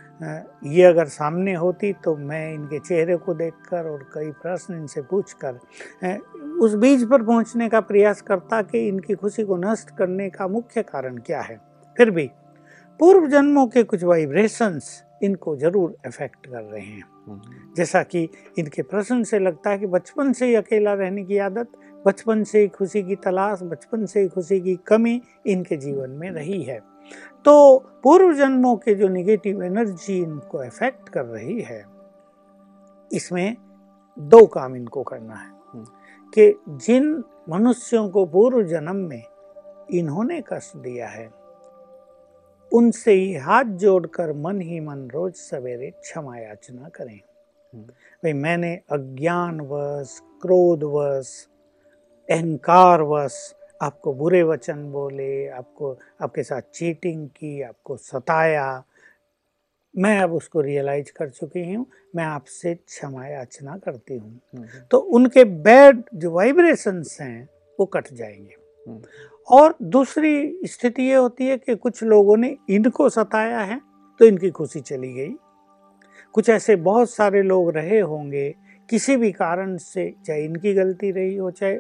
ये 0.67 0.83
अगर 0.83 1.07
सामने 1.09 1.55
होती 1.55 1.93
तो 2.05 2.15
मैं 2.17 2.53
इनके 2.55 2.79
चेहरे 2.79 3.17
को 3.17 3.35
देखकर 3.35 3.89
और 3.91 4.03
कई 4.15 4.31
प्रश्न 4.43 4.75
इनसे 4.75 5.03
पूछकर 5.03 5.59
उस 6.63 6.75
बीज 6.75 7.09
पर 7.11 7.23
पहुँचने 7.23 7.69
का 7.69 7.81
प्रयास 7.81 8.21
करता 8.23 8.63
कि 8.63 8.87
इनकी 8.89 9.15
खुशी 9.15 9.45
को 9.45 9.57
नष्ट 9.57 9.97
करने 9.97 10.29
का 10.31 10.49
मुख्य 10.49 10.83
कारण 10.83 11.17
क्या 11.19 11.41
है। 11.41 11.57
फिर 11.97 12.11
भी 12.11 12.31
पूर्व 13.01 13.27
जन्मों 13.27 13.67
के 13.67 13.83
कुछ 13.83 14.05
वाइब्रेशंस 14.05 15.03
इनको 15.23 15.57
ज़रूर 15.57 15.97
अफेक्ट 16.07 16.47
कर 16.47 16.63
रहे 16.63 16.81
हैं। 16.81 17.03
हम्म, 17.27 17.41
जैसा 17.77 18.03
कि 18.03 18.29
इनके 18.59 18.83
प्रश्न 18.83 19.23
से 19.23 19.39
लगता 19.39 19.71
है 19.71 19.79
कि 19.79 19.87
बचपन 19.87 20.33
से 20.33 20.47
ही 20.47 20.55
अकेला 20.55 20.93
रहने 20.95 21.25
की 21.25 21.39
आदत 21.39 21.69
बचपन 22.07 22.43
से 22.45 22.61
ही 22.61 22.69
खुशी 22.69 23.03
की 23.03 23.17
तलाश 23.17 23.61
बचपन 23.63 24.05
से 24.07 24.21
ही 24.21 24.29
खुशी 24.29 24.61
की 24.61 24.77
कमी 24.87 25.21
इनके 25.47 25.77
जीवन 25.77 26.11
में 26.11 26.31
रही 26.31 26.63
है। 26.63 26.81
तो 27.45 27.79
पूर्व 28.03 28.33
जन्मों 28.35 28.77
के 28.77 28.95
जो 28.95 29.09
निगेटिव 29.09 29.63
एनर्जी 29.63 30.17
इनको 30.19 30.59
अफेक्ट 30.59 31.09
कर 31.09 31.25
रही 31.27 31.61
है 31.63 31.85
इसमें 33.11 33.57
दो 34.19 34.45
काम 34.49 34.77
इनको 34.77 35.03
करना 35.03 35.35
है 35.35 35.51
हम्म। 35.75 35.85
कि 36.33 36.55
जिन 36.79 37.13
मनुष्यों 37.49 38.09
को 38.09 38.25
पूर्व 38.27 38.63
जन्म 38.67 38.97
में 39.09 39.23
इन्होंने 39.93 40.43
कष्ट 40.49 40.77
दिया 40.77 41.09
है 41.09 41.29
उनसे 42.73 43.13
ही 43.13 43.35
हाथ 43.39 43.65
जोड़कर 43.81 44.33
मन 44.37 44.61
ही 44.61 44.81
मन 44.81 45.09
रोज 45.11 45.35
सवेरे 45.35 45.91
क्षमा 45.93 46.37
याचना 46.37 46.89
करें 46.89 47.19
हम्म। 47.73 47.83
भाई 47.83 48.33
मैंने 48.35 48.75
अज्ञानवश 48.93 50.19
क्रोधवश 50.43 51.35
अहंकारवश 52.29 53.37
आपको 53.85 54.13
बुरे 54.15 54.43
वचन 54.43 54.83
बोले 54.93 55.49
आपको 55.49 55.99
आपके 56.23 56.43
साथ 56.43 56.61
चीटिंग 56.75 57.29
की 57.29 57.61
आपको 57.63 57.97
सताया। 57.97 58.85
मैं 59.95 60.19
अब 60.21 60.33
उसको 60.33 60.61
रियलाइज़ 60.61 61.13
कर 61.17 61.29
चुकी 61.29 61.75
हूँ 61.75 61.87
मैं 62.17 62.25
आपसे 62.25 62.75
क्षमा 62.75 63.27
याचना 63.27 63.77
करती 63.79 64.17
हूँ। 64.17 64.41
हम्म, 64.55 64.67
तो 64.91 64.99
उनके 64.99 65.45
बैड 65.45 66.03
जो 66.15 66.31
वाइब्रेशंस 66.31 67.17
हैं 67.21 67.49
वो 67.79 67.87
कट 67.87 68.13
जाएँगे। 68.13 68.57
हम्म, 68.87 69.01
और 69.49 69.75
दूसरी 69.83 70.61
स्थिति 70.65 71.03
ये 71.03 71.15
होती 71.15 71.47
है 71.47 71.57
कि 71.59 71.75
कुछ 71.77 72.03
लोगों 72.03 72.37
ने 72.37 72.57
इनको 72.71 73.09
सताया 73.09 73.61
है 73.61 73.81
तो 74.21 74.25
इनकी 74.25 74.51
खुशी 74.51 74.81
चली 74.81 75.13
गई। 75.13 75.35
कुछ 76.33 76.49
ऐसे 76.49 76.77
बहुत 76.77 77.11
सारे 77.11 77.43
लोग 77.43 77.71
रहे 77.71 78.01
होंगे 78.01 78.55
किसी 78.89 79.17
भी 79.17 79.33
कारण 79.33 79.77
से 79.77 80.15
चाहे 80.27 80.45
इनकी 80.45 80.73
गलती 80.75 81.11
रही 81.11 81.37
हो 81.37 81.51
चाहे 81.51 81.79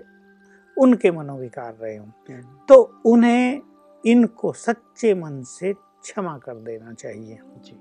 उनके 0.78 1.10
मनोविकार 1.10 1.74
रहे 1.74 1.96
हों। 1.96 2.06
हम्म, 2.06 2.42
तो 2.68 3.00
उन्हें 3.06 3.60
इनको 4.06 4.52
सच्चे 4.52 5.14
मन 5.14 5.42
से 5.42 5.72
क्षमा 5.72 6.38
कर 6.38 6.54
देना 6.54 6.92
चाहिए। 6.92 7.38
जी। 7.64 7.76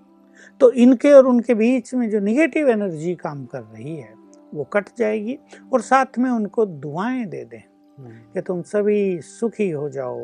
तो 0.60 0.71
इनके 0.71 1.12
और 1.13 1.25
उनके 1.27 1.53
बीच 1.53 1.93
में 1.93 2.10
जो 2.10 2.19
निगेटिव 2.19 2.69
एनर्जी 2.69 3.15
काम 3.15 3.45
कर 3.45 3.62
रही 3.62 3.95
है 3.95 4.13
वो 4.53 4.63
कट 4.63 4.86
जाएगी 4.97 5.39
और 5.73 5.82
साथ 5.82 6.19
में 6.19 6.29
उनको 6.32 6.65
दुआएँ 6.65 7.25
दे 7.25 7.43
दें 7.45 7.63
हम्म, 7.97 8.10
कि 8.10 8.41
तुम 8.41 8.62
सभी 8.62 9.21
सुखी 9.21 9.69
हो 9.69 9.89
जाओ 9.89 10.19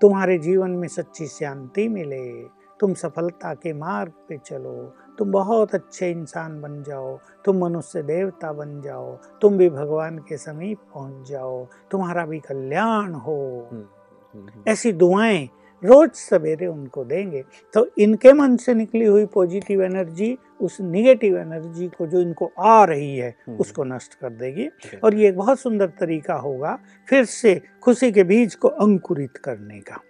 तुम्हारे 0.00 0.38
जीवन 0.38 0.70
में 0.70 0.88
सच्ची 0.88 1.26
शांति 1.26 1.88
मिले 1.88 2.44
तुम 2.80 2.94
सफलता 2.94 3.54
के 3.54 3.72
मार्ग 3.72 4.12
पे 4.28 4.38
चलो 4.38 4.94
तुम 5.18 5.32
बहुत 5.32 5.74
अच्छे 5.74 6.10
इंसान 6.10 6.60
बन 6.60 6.82
जाओ 6.82 7.18
तुम 7.44 7.64
मनुष्य 7.64 8.02
देवता 8.02 8.52
बन 8.52 8.80
जाओ 8.80 9.18
तुम 9.40 9.58
भी 9.58 9.70
भगवान 9.70 10.18
के 10.18 10.36
समीप 10.36 10.78
पहुँच 10.94 11.28
जाओ 11.28 11.68
तुम्हारा 11.90 12.26
भी 12.26 12.38
कल्याण 12.38 13.12
हो। 13.12 13.68
हम्म, 13.72 13.84
हम्म, 14.34 14.48
हम्म, 14.48 14.64
ऐसी 14.68 14.92
दुआएँ 14.92 15.48
रोज 15.84 16.10
सवेरे 16.10 16.66
उनको 16.66 17.04
देंगे। 17.04 17.44
तो 17.74 17.88
इनके 17.98 18.32
मन 18.32 18.56
से 18.56 18.74
निकली 18.74 19.04
हुई 19.04 19.26
पॉजिटिव 19.26 19.82
एनर्जी 19.82 20.38
उस 20.60 20.80
निगेटिव 20.80 21.38
एनर्जी 21.38 21.88
को 21.88 22.06
जो 22.06 22.20
इनको 22.20 22.50
आ 22.58 22.84
रही 22.84 23.16
है 23.16 23.36
उसको 23.60 23.84
नष्ट 23.84 24.14
कर 24.14 24.30
देगी। 24.30 24.68
और 25.04 25.14
ये 25.14 25.28
एक 25.28 25.36
बहुत 25.36 25.60
सुंदर 25.60 25.86
तरीका 25.86 26.34
होगा 26.34 26.78
फिर 27.08 27.24
से 27.24 27.62
खुशी 27.82 28.12
के 28.12 28.24
बीज 28.24 28.54
को 28.54 28.68
अंकुरित 28.68 29.36
करने 29.36 29.80
का। 29.80 30.00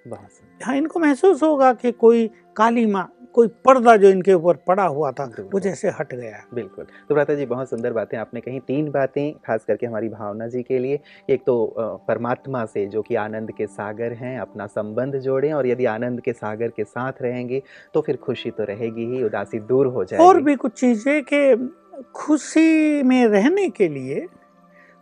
हाँ 0.64 0.77
इनको 0.77 1.01
महसूस 1.01 1.42
होगा 1.42 1.73
कि 1.73 1.92
कोई 1.92 2.31
काली 2.57 2.87
माँ 2.87 3.16
कोई 3.37 3.49
पर्दा 3.64 3.96
जो 3.96 4.09
इनके 4.09 4.35
ऊपर 4.35 4.57
पड़ा 4.66 4.85
हुआ 4.85 5.11
था 5.12 5.25
वो 5.53 5.61
जैसे 5.61 5.88
हट 5.90 6.14
गया। 6.14 6.42
बिल्कुल। 6.55 6.85
तो 7.09 7.14
भ्राता 7.14 7.35
जी 7.35 7.46
बहुत 7.46 7.70
सुंदर 7.70 7.92
बातें 7.92 8.16
आपने 8.18 8.40
कही 8.40 8.61
तीन 8.68 8.90
बातें 8.90 9.33
खास 9.46 9.64
करके 9.64 9.87
हमारी 9.87 10.09
भावना 10.09 10.46
जी 10.49 10.62
के 10.62 10.79
लिए। 10.79 11.01
एक 11.31 11.42
तो 11.46 11.75
परमात्मा 12.09 12.64
से 12.66 12.87
जो 12.87 13.03
कि 13.03 13.14
आनंद 13.16 13.53
के 13.53 13.66
सागर 13.68 14.12
हैं 14.14 14.38
अपना 14.40 14.66
संबंध 14.68 15.18
जोड़ें 15.20 15.53
और 15.53 15.66
यदि 15.66 15.85
आनंद 15.87 16.20
के 16.20 16.33
सागर 16.33 16.68
के 16.68 16.85
साथ 16.85 17.22
रहेंगे 17.22 17.62
तो 17.94 18.01
फिर 18.01 18.16
खुशी 18.16 18.51
तो 18.51 18.64
रहेगी 18.64 19.07
ही 19.07 19.22
उदासी 19.25 19.59
दूर 19.61 19.87
हो 19.87 20.05
जाएगी। 20.05 20.25
और 20.25 20.42
भी 20.42 20.55
कुछ 20.57 20.81
चीज़ें 20.81 21.22
कि 21.25 21.70
खुशी 22.14 23.03
में 23.03 23.27
रहने 23.27 23.68
के 23.70 23.88
लिए 23.88 24.27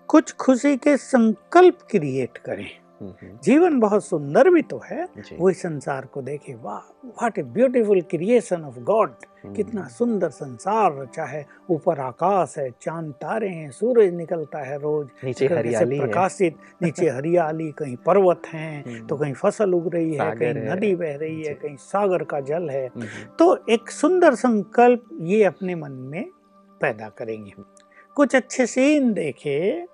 कुछ 0.08 0.32
खुशी 0.34 0.76
के 0.76 0.96
संकल्प 0.96 1.78
क्रिएट 1.90 2.38
करें। 2.38 2.66
जीवन 3.02 3.78
बहुत 3.80 4.04
सुंदर 4.04 4.50
भी 4.50 4.62
तो 4.62 4.80
है 4.84 5.04
वो 5.38 5.50
इस 5.50 5.62
संसार 5.62 6.04
को 6.06 6.22
देखे 6.22 6.54
वाह 6.54 7.06
what 7.06 7.38
a 7.38 7.42
beautiful 7.42 8.00
creation 8.00 8.64
of 8.64 8.78
God 8.80 9.14
कितना 9.56 9.86
सुंदर 9.88 10.28
संसार 10.30 10.96
रचा 10.98 11.24
है 11.24 11.44
ऊपर 11.70 12.00
आकाश 12.00 12.54
है 12.58 12.70
चाँद 12.82 13.10
तारे 13.12 13.48
हैं 13.48 13.70
सूरज 13.70 14.14
निकलता 14.14 14.58
है 14.58 14.78
रोज 14.78 15.08
नीचे 15.24 15.46
हरियाली 15.46 16.00
प्रकाशित 16.00 16.56
नीचे 16.82 17.08
हरियाली 17.08 17.70
कहीं 17.72 17.96
पर्वत 17.96 18.42
हैं 18.46 18.84
हम्म, 18.84 19.06
तो 19.06 19.16
कहीं 19.16 19.34
फ़सल 19.34 19.74
उग 19.74 19.94
रही 19.94 20.14
है 20.14 20.30
कहीं 20.36 20.54
नदी 20.54 20.94
बह 20.94 21.16
रही 21.16 21.42
है 21.42 21.54
कहीं 21.54 21.76
सागर 21.76 22.24
का 22.24 22.40
जल 22.40 22.70
है। 22.70 22.88
तो 23.38 23.64
एक 23.70 23.90
सुंदर 23.90 24.34
संकल्प 24.34 25.08
ये 25.20 25.44
अपने 25.44 25.74
मन 25.74 25.92
में 25.92 26.24
पैदा 26.80 27.08
करेंगे। 27.08 27.52
कुछ 28.16 28.36
अच्छे 28.36 28.66
सीन 28.66 29.12
देखे 29.12 29.86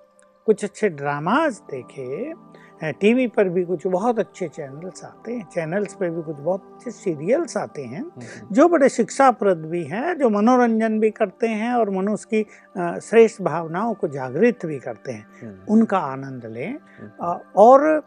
कुछ 0.45 0.63
अच्छे 0.63 0.89
ड्रामाज 0.89 1.61
देखे 1.71 2.33
टीवी 2.81 3.25
पर 3.27 3.49
भी 3.49 3.63
कुछ 3.65 3.85
बहुत 3.87 4.19
अच्छे 4.19 4.47
चैनल्स 4.47 5.03
आते 5.03 5.33
हैं। 5.33 5.47
चैनल्स 5.53 5.93
पर 5.93 6.09
भी 6.09 6.21
कुछ 6.21 6.35
बहुत 6.37 6.63
अच्छे 6.73 6.91
सीरियल्स 6.91 7.57
आते 7.57 7.81
हैं 7.83 8.01
हम्म, 8.01 8.53
जो 8.53 8.67
बड़े 8.67 8.89
शिक्षाप्रद 8.89 9.65
भी 9.65 9.83
हैं 9.83 10.17
जो 10.17 10.29
मनोरंजन 10.29 10.99
भी 10.99 11.09
करते 11.11 11.47
हैं 11.47 11.73
और 11.73 11.89
मनुष्य 11.89 12.27
की 12.33 13.01
श्रेष्ठ 13.09 13.41
भावनाओं 13.41 13.93
को 13.93 14.07
जागृत 14.07 14.65
भी 14.65 14.79
करते 14.79 15.11
हैं। 15.11 15.25
हम्म, 15.41 15.73
उनका 15.73 15.97
आनंद 15.97 16.45
लें 16.45 16.69
हम्म, 16.69 17.37
और 17.57 18.01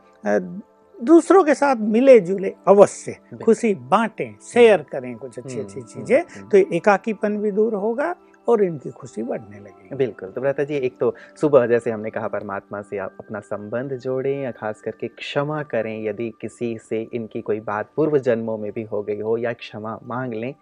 दूसरों 0.96 1.42
के 1.44 1.54
साथ 1.54 1.76
मिले 1.94 2.18
जुले 2.20 2.52
अवश्य 2.68 3.16
खुशी 3.44 3.74
बांटें 3.74 4.34
शेयर 4.52 4.84
करें 4.92 5.14
कुछ 5.16 5.38
अच्छी 5.38 5.58
अच्छी 5.60 5.80
चीज़ें 5.82 6.48
तो 6.48 6.58
एकाकीपन 6.76 7.37
भी 7.38 7.50
दूर 7.50 7.74
होगा 7.74 8.14
और 8.48 8.62
इनकी 8.64 8.90
खुशी 8.90 9.22
बढ़ने 9.22 9.59
लगी 9.61 9.94
बिल्कुल 9.96 10.30
तो 10.30 10.40
व्रता 10.40 10.64
जी, 10.64 10.74
एक 10.76 10.98
तो 10.98 11.14
सुबह 11.40 11.66
जैसे 11.66 11.90
हमने 11.90 12.11
कहा 12.11 12.28
परमात्मा 12.28 12.80
से 12.83 12.98
आप 12.98 13.16
अपना 13.20 13.40
संबंध 13.40 13.92
जोड़ें 13.98 14.42
या 14.42 14.50
खास 14.50 14.80
करके 14.80 15.09
क्षमा 15.09 15.62
करें, 15.62 16.04
यदि 16.04 16.30
किसी 16.40 16.76
से 16.78 17.02
इनकी 17.14 17.40
कोई 17.40 17.61
बात 17.61 17.90
पूर्व 17.96 18.18
जन्मों 18.18 18.59
में 18.59 18.70
भी 18.72 18.83
हो 18.83 19.02
गई 19.02 19.20
हो 19.20 19.37
या 19.38 19.52
क्षमा 19.52 19.98
मांग 20.04 20.35
लें 20.35 20.54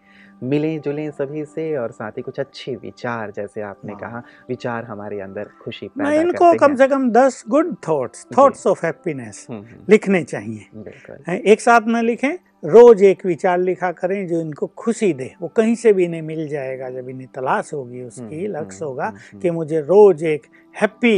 मिलें 0.42 0.80
जुलें 0.80 1.10
सभी 1.10 1.44
से 1.44 1.76
और 1.76 1.90
साथ 1.90 2.12
ही 2.12 2.22
कुछ 2.22 2.40
अच्छे 2.40 2.74
विचार 2.76 3.30
जैसे 3.30 3.60
आपने 3.62 3.92
हाँ। 3.92 4.00
कहा 4.00 4.22
विचार 4.48 4.84
हमारे 4.84 5.20
अंदर 5.20 5.48
खुशी 5.64 5.90
मैं 5.98 6.06
पैदा 6.08 6.20
इनको 6.22 6.44
करते 6.44 6.58
कम 6.58 6.74
से 6.76 6.88
कम 6.88 7.10
दस 7.10 7.42
good 7.48 7.74
thoughts 7.88 8.26
thoughts 8.38 8.66
of 8.66 8.86
happiness 8.86 9.46
लिखने 9.90 10.22
चाहिए। 10.24 11.36
एक 11.52 11.60
साथ 11.60 11.80
में 11.86 12.02
लिखें 12.02 12.32
रोज 12.64 13.02
एक 13.02 13.24
विचार 13.26 13.58
लिखा 13.58 13.90
करें 13.92 14.26
जो 14.28 14.40
इनको 14.40 14.66
खुशी 14.76 15.12
दे। 15.12 15.30
वो 15.42 15.48
कहीं 15.48 15.74
से 15.74 15.92
भी 15.92 16.04
इन्हें 16.04 16.22
मिल 16.22 16.46
जाएगा 16.48 16.90
जब 16.90 17.08
इन्हें 17.08 17.28
तलाश 17.34 17.72
होगी 17.74 18.02
उसकी 18.02 18.44
हम्म, 18.44 18.56
लक्ष्य 18.56 18.76
हम्म, 18.76 18.88
होगा 18.88 19.06
हम्म, 19.06 19.40
कि 19.40 19.50
मुझे 19.50 19.80
रोज 19.80 20.24
एक 20.24 20.46
हैप्पी 20.80 21.14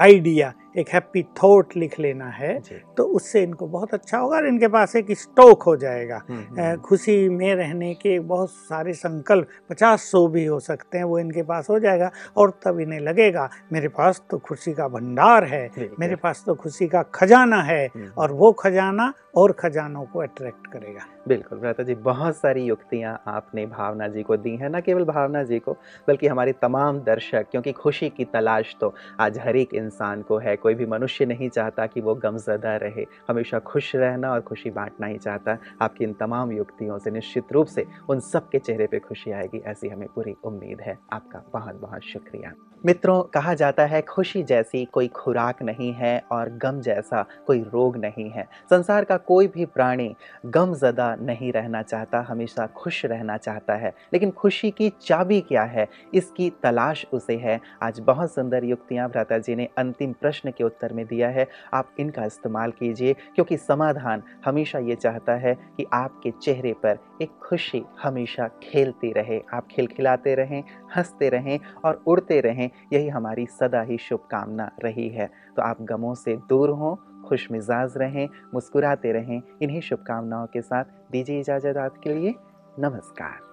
आइडिया 0.00 0.52
एक 0.78 0.88
हैप्पी 0.88 1.22
थॉट 1.22 1.76
लिख 1.76 1.98
लेना 2.00 2.26
है 2.30 2.58
तो 2.96 3.04
उससे 3.16 3.42
इनको 3.42 3.66
बहुत 3.66 3.94
अच्छा 3.94 4.18
होगा 4.18 4.36
और 4.36 4.46
इनके 4.46 4.68
पास 4.68 4.94
एक 4.96 5.06
स्टॉक 5.18 5.62
हो 5.62 5.76
जाएगा। 5.76 6.20
हम्म, 6.28 6.56
अ, 6.56 6.60
हम्म, 6.60 6.76
खुशी 6.80 7.28
में 7.28 7.54
रहने 7.54 7.92
के 7.94 8.18
बहुत 8.20 8.50
सारे 8.50 8.92
संकल्प 8.92 9.48
पचास 9.70 10.02
सौ 10.02 10.26
भी 10.28 10.44
हो 10.44 10.58
सकते 10.60 10.98
हैं 10.98 11.04
वो 11.04 11.18
इनके 11.18 11.42
पास 11.42 11.70
हो 11.70 11.78
जाएगा 11.78 12.10
और 12.36 12.58
तब 12.64 12.80
इन्हें 12.80 13.00
लगेगा 13.00 13.48
मेरे 13.72 13.88
पास 13.88 14.22
तो 14.30 14.38
खुशी 14.38 14.72
का 14.72 14.88
भंडार 14.88 15.44
है 15.44 15.66
मेरे 16.00 16.16
पास 16.16 16.42
तो 16.46 16.54
खुशी 16.54 16.86
का 16.88 17.02
खजाना 17.02 17.62
है 17.62 17.84
हम्म, 17.86 18.10
और 18.18 18.32
वो 18.32 18.52
खजाना 18.52 19.12
और 19.36 19.52
खजानों 19.52 20.04
को 20.04 20.20
अट्रैक्ट 20.20 20.66
करेगा। 20.66 21.00
बिल्कुल 21.26 21.58
भ्राता 21.58 21.82
जी, 21.82 21.94
बहुत 21.94 22.36
सारी 22.36 22.64
युक्तियाँ 22.64 23.22
आपने 23.26 23.66
भावना 23.66 24.08
जी 24.08 24.22
को 24.22 24.36
दी 24.36 24.56
हैं, 24.56 24.68
ना 24.70 24.80
केवल 24.80 25.04
भावना 25.04 25.42
जी 25.42 25.58
को, 25.58 25.72
बल्कि 26.08 26.26
हमारे 26.26 26.52
तमाम 26.52 27.00
दर्शक, 27.00 27.46
क्योंकि 27.50 27.72
खुशी 27.72 28.08
की 28.10 28.24
तलाश 28.24 28.76
तो 28.80 28.94
आज 29.20 29.38
हर 29.38 29.56
एक 29.56 29.74
इंसान 29.74 30.22
को 30.22 30.38
है, 30.38 30.56
कोई 30.56 30.74
भी 30.74 30.86
मनुष्य 30.86 31.26
नहीं 31.26 31.48
चाहता 31.48 31.86
कि 31.86 32.00
वो 32.00 32.14
गमजदा 32.14 32.76
रहे, 32.76 33.06
हमेशा 33.28 33.58
खुश 33.58 33.96
रहना 33.96 34.32
और 34.32 34.40
खुशी 34.40 34.70
बांटना 34.70 35.06
ही 35.06 35.18
चाहता 35.18 35.58
आपकी 35.82 36.04
इन 36.04 36.12
तमाम 36.12 36.52
युक्तियों 36.52 36.98
से 36.98 37.10
निश्चित 37.10 37.52
रूप 37.52 37.66
से 37.66 37.86
उन 38.10 38.20
सब 38.20 38.48
के 38.48 38.58
चेहरे 38.58 38.86
पर 38.86 38.98
खुशी 38.98 39.30
आएगी, 39.30 39.62
ऐसी 39.66 39.88
हमें 39.88 40.08
पूरी 40.14 40.36
उम्मीद 40.44 40.80
है। 40.80 40.98
आपका 41.12 41.44
बहुत 41.52 41.80
बहुत 41.80 42.02
शुक्रिया। 42.02 42.52
मित्रों, 42.86 43.22
कहा 43.22 43.54
जाता 43.54 43.86
है, 43.86 44.02
खुशी 44.02 44.42
जैसी 44.42 44.84
कोई 44.84 45.08
खुराक 45.08 45.62
नहीं 45.62 45.92
है 45.92 46.22
और 46.32 46.48
गम 46.48 46.80
जैसा 46.80 47.26
कोई 47.46 47.60
रोग 47.60 47.96
नहीं 47.96 48.30
है। 48.30 48.42
संसार 48.42 49.04
का 49.04 49.16
कोई 49.16 49.46
भी 49.46 49.64
प्राणी 49.64 50.16
गम 50.46 50.74
ज़दा 50.74 51.14
नहीं 51.14 51.52
रहना 51.52 51.82
चाहता, 51.82 52.20
हमेशा 52.20 52.66
खुश 52.66 53.04
रहना 53.04 53.36
चाहता 53.36 53.74
है। 53.74 53.94
लेकिन 54.12 54.30
खुशी 54.30 54.70
की 54.70 54.92
चाबी 55.00 55.40
क्या 55.40 55.62
है? 55.62 55.88
इसकी 56.14 56.52
तलाश 56.62 57.06
उसे 57.12 57.36
है। 57.36 57.60
आज 57.82 58.00
बहुत 58.00 58.34
सुंदर 58.34 58.64
युक्तियाँ 58.64 59.08
भ्राता 59.08 59.38
जी 59.38 59.54
ने 59.54 59.68
अंतिम 59.78 60.12
प्रश्न 60.12 60.50
के 60.50 60.64
उत्तर 60.64 60.92
में 60.92 61.06
दिया 61.06 61.28
है। 61.28 61.46
आप 61.74 61.90
इनका 61.98 62.24
इस्तेमाल 62.24 62.70
कीजिए, 62.70 63.12
क्योंकि 63.12 63.56
समाधान 63.56 64.22
हमेशा 64.44 64.78
ये 64.78 64.94
चाहता 64.94 65.32
है 65.32 65.54
कि 65.54 65.86
आपके 65.92 66.32
चेहरे 66.42 66.72
पर 66.72 66.98
एक 67.22 67.30
खुशी 67.30 67.84
हमेशा 68.02 68.50
खेलती 68.62 69.12
रहे। 69.12 69.42
आप 69.52 69.68
खिलखिलाते 69.70 70.34
रहें, 70.34 70.64
हँसते 70.96 71.28
रहें 71.28 71.60
और 71.84 72.02
उड़ते 72.06 72.40
रहें। 72.40 72.67
यही 72.92 73.08
हमारी 73.08 73.46
सदा 73.46 73.80
ही 73.80 73.98
शुभकामना 73.98 74.70
रही 74.84 75.08
है। 75.08 75.30
तो 75.56 75.62
आप 75.62 75.82
गमों 75.82 76.14
से 76.14 76.36
दूर 76.36 76.70
हों, 76.70 77.22
खुश 77.22 77.50
मिजाज 77.52 77.96
रहें, 77.96 78.28
मुस्कुराते 78.54 79.12
रहें। 79.12 79.42
इन्हीं 79.62 79.80
शुभकामनाओं 79.80 80.46
के 80.46 80.62
साथ 80.62 80.84
दीजिए 81.12 81.40
इजाज़त 81.40 81.76
आपके 81.76 82.14
लिए। 82.14 82.34
नमस्कार। 82.78 83.47